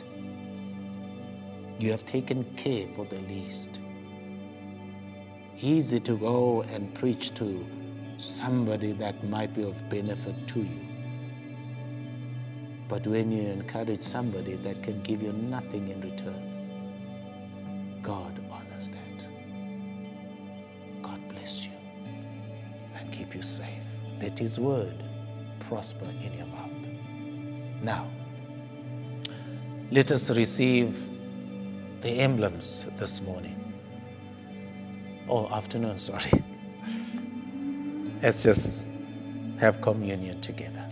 You 1.78 1.90
have 1.90 2.06
taken 2.06 2.44
care 2.56 2.86
for 2.94 3.04
the 3.06 3.20
least. 3.22 3.80
Easy 5.60 6.00
to 6.00 6.16
go 6.16 6.62
and 6.62 6.94
preach 6.94 7.34
to 7.34 7.66
somebody 8.18 8.92
that 8.92 9.24
might 9.28 9.54
be 9.54 9.62
of 9.62 9.88
benefit 9.88 10.46
to 10.48 10.60
you. 10.60 10.80
But 12.88 13.06
when 13.06 13.32
you 13.32 13.48
encourage 13.48 14.02
somebody 14.02 14.56
that 14.56 14.82
can 14.82 15.02
give 15.02 15.22
you 15.22 15.32
nothing 15.32 15.88
in 15.88 16.00
return, 16.00 16.66
God 18.02 18.33
you 23.34 23.42
safe. 23.42 23.66
Let 24.20 24.38
His 24.38 24.58
word 24.58 25.02
prosper 25.60 26.06
in 26.22 26.32
your 26.34 26.46
mouth. 26.46 26.70
Now, 27.82 28.10
let 29.90 30.12
us 30.12 30.30
receive 30.30 30.96
the 32.02 32.08
emblems 32.08 32.86
this 32.98 33.20
morning. 33.20 33.72
Oh, 35.28 35.48
afternoon, 35.48 35.98
sorry. 35.98 36.44
Let's 38.22 38.42
just 38.42 38.86
have 39.58 39.80
communion 39.80 40.40
together. 40.40 40.88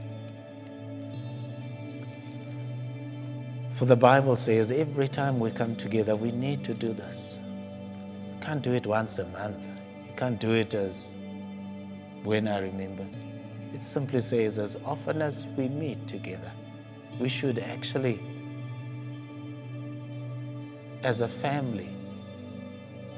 For 3.74 3.86
the 3.86 3.97
Bible 3.97 4.36
says 4.36 4.70
every 4.70 5.09
time 5.09 5.40
we 5.40 5.51
come 5.51 5.74
together, 5.74 6.14
we 6.14 6.30
need 6.30 6.62
to 6.64 6.74
do 6.74 6.93
this. 6.93 7.40
You 7.43 8.38
can't 8.40 8.62
do 8.62 8.72
it 8.72 8.86
once 8.86 9.18
a 9.18 9.26
month. 9.26 9.59
You 10.07 10.14
can't 10.16 10.38
do 10.38 10.53
it 10.53 10.74
as 10.74 11.16
when 12.24 12.48
I 12.48 12.58
remember. 12.60 13.06
It 13.74 13.82
simply 13.82 14.20
says 14.20 14.58
as 14.58 14.76
often 14.84 15.22
as 15.22 15.46
we 15.56 15.68
meet 15.68 16.06
together, 16.06 16.52
we 17.18 17.28
should 17.28 17.58
actually, 17.58 18.20
as 21.02 21.20
a 21.20 21.28
family, 21.28 21.90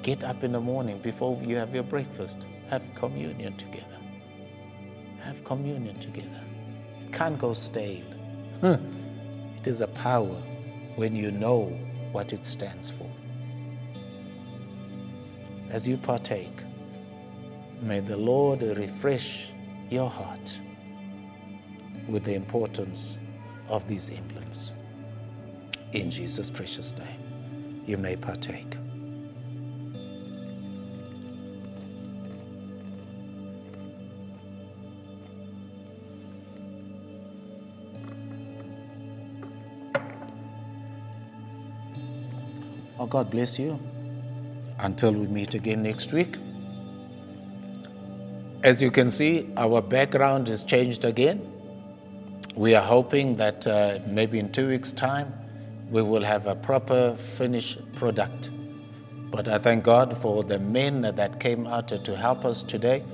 get 0.03 0.23
up 0.23 0.45
in 0.45 0.53
the 0.53 0.61
morning 0.61 0.99
before 0.99 1.41
you 1.43 1.57
have 1.57 1.75
your 1.75 1.83
breakfast, 1.83 2.47
have 2.71 2.83
communion 2.95 3.57
together. 3.57 3.87
Have 5.23 5.43
communion 5.45 5.99
together. 5.99 6.41
It 7.03 7.13
can't 7.13 7.39
go 7.39 7.55
stale. 7.55 8.05
it 8.63 9.67
is 9.67 9.81
a 9.81 9.89
power 9.89 10.41
when 10.97 11.17
you 11.17 11.31
know 11.31 11.67
what 12.13 12.33
it 12.33 12.47
stands 12.47 12.91
for. 12.91 13.11
As 15.71 15.89
you 15.89 15.97
partake, 15.97 16.63
may 17.81 18.01
the 18.01 18.17
Lord 18.17 18.63
refresh 18.63 19.49
your 19.91 20.11
heart 20.11 20.61
with 22.09 22.25
the 22.25 22.35
importance 22.35 23.19
of 23.69 23.87
these 23.89 24.11
emblems. 24.11 24.73
In 25.93 26.11
Jesus' 26.11 26.51
precious 26.51 26.97
name, 26.99 27.83
you 27.87 27.97
may 27.97 28.17
partake. 28.17 28.77
Oh, 42.99 43.07
God 43.07 43.31
bless 43.31 43.59
you. 43.59 43.79
Until 44.79 45.13
we 45.13 45.27
meet 45.27 45.55
again 45.55 45.83
next 45.83 46.13
week. 46.13 46.37
As 48.65 48.83
you 48.83 48.91
can 48.91 49.09
see, 49.09 49.49
our 49.57 49.81
background 49.81 50.49
has 50.49 50.65
changed 50.65 51.05
again. 51.05 51.53
We 52.57 52.75
are 52.75 52.83
hoping 52.83 53.37
that 53.37 53.67
uh, 53.67 54.01
maybe 54.07 54.41
in 54.41 54.51
two 54.51 54.69
weeks' 54.69 54.91
time 54.91 55.33
we 55.91 56.03
will 56.03 56.25
have 56.25 56.49
a 56.49 56.57
proper 56.57 57.15
finished 57.17 57.79
product. 57.95 58.51
But 59.31 59.47
I 59.47 59.59
thank 59.59 59.85
God 59.85 60.17
for 60.19 60.43
the 60.43 60.59
men 60.59 61.03
that 61.03 61.39
came 61.39 61.67
out 61.67 61.89
to 61.89 62.17
help 62.17 62.45
us 62.45 62.63
today. 62.63 63.05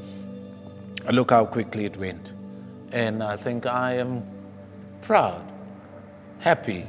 Look 1.10 1.30
how 1.30 1.44
quickly 1.44 1.84
it 1.84 1.96
went. 1.98 2.32
And 2.92 3.22
I 3.22 3.36
think 3.36 3.66
I 3.66 3.94
am 3.94 4.22
proud, 5.02 5.42
happy 6.38 6.86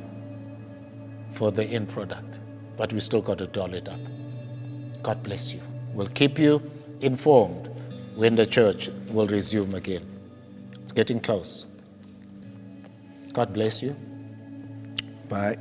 for 1.34 1.51
the 1.51 1.66
end 1.66 1.89
product 1.89 2.41
but 2.82 2.91
we 2.93 2.99
still 2.99 3.22
got 3.22 3.38
to 3.38 3.45
doll 3.45 3.74
it 3.76 3.88
up. 3.88 3.99
God 5.03 5.22
bless 5.22 5.53
you. 5.53 5.62
We'll 5.93 6.07
keep 6.07 6.39
you 6.39 6.72
informed 7.01 7.70
when 8.16 8.36
the 8.36 8.45
church 8.45 8.89
will 9.09 9.28
resume 9.28 9.74
again. 9.76 10.05
It's 10.84 10.91
getting 10.91 11.20
close. 11.20 11.66
God 13.34 13.53
bless 13.53 13.82
you. 13.82 13.95
Bye. 15.30 15.57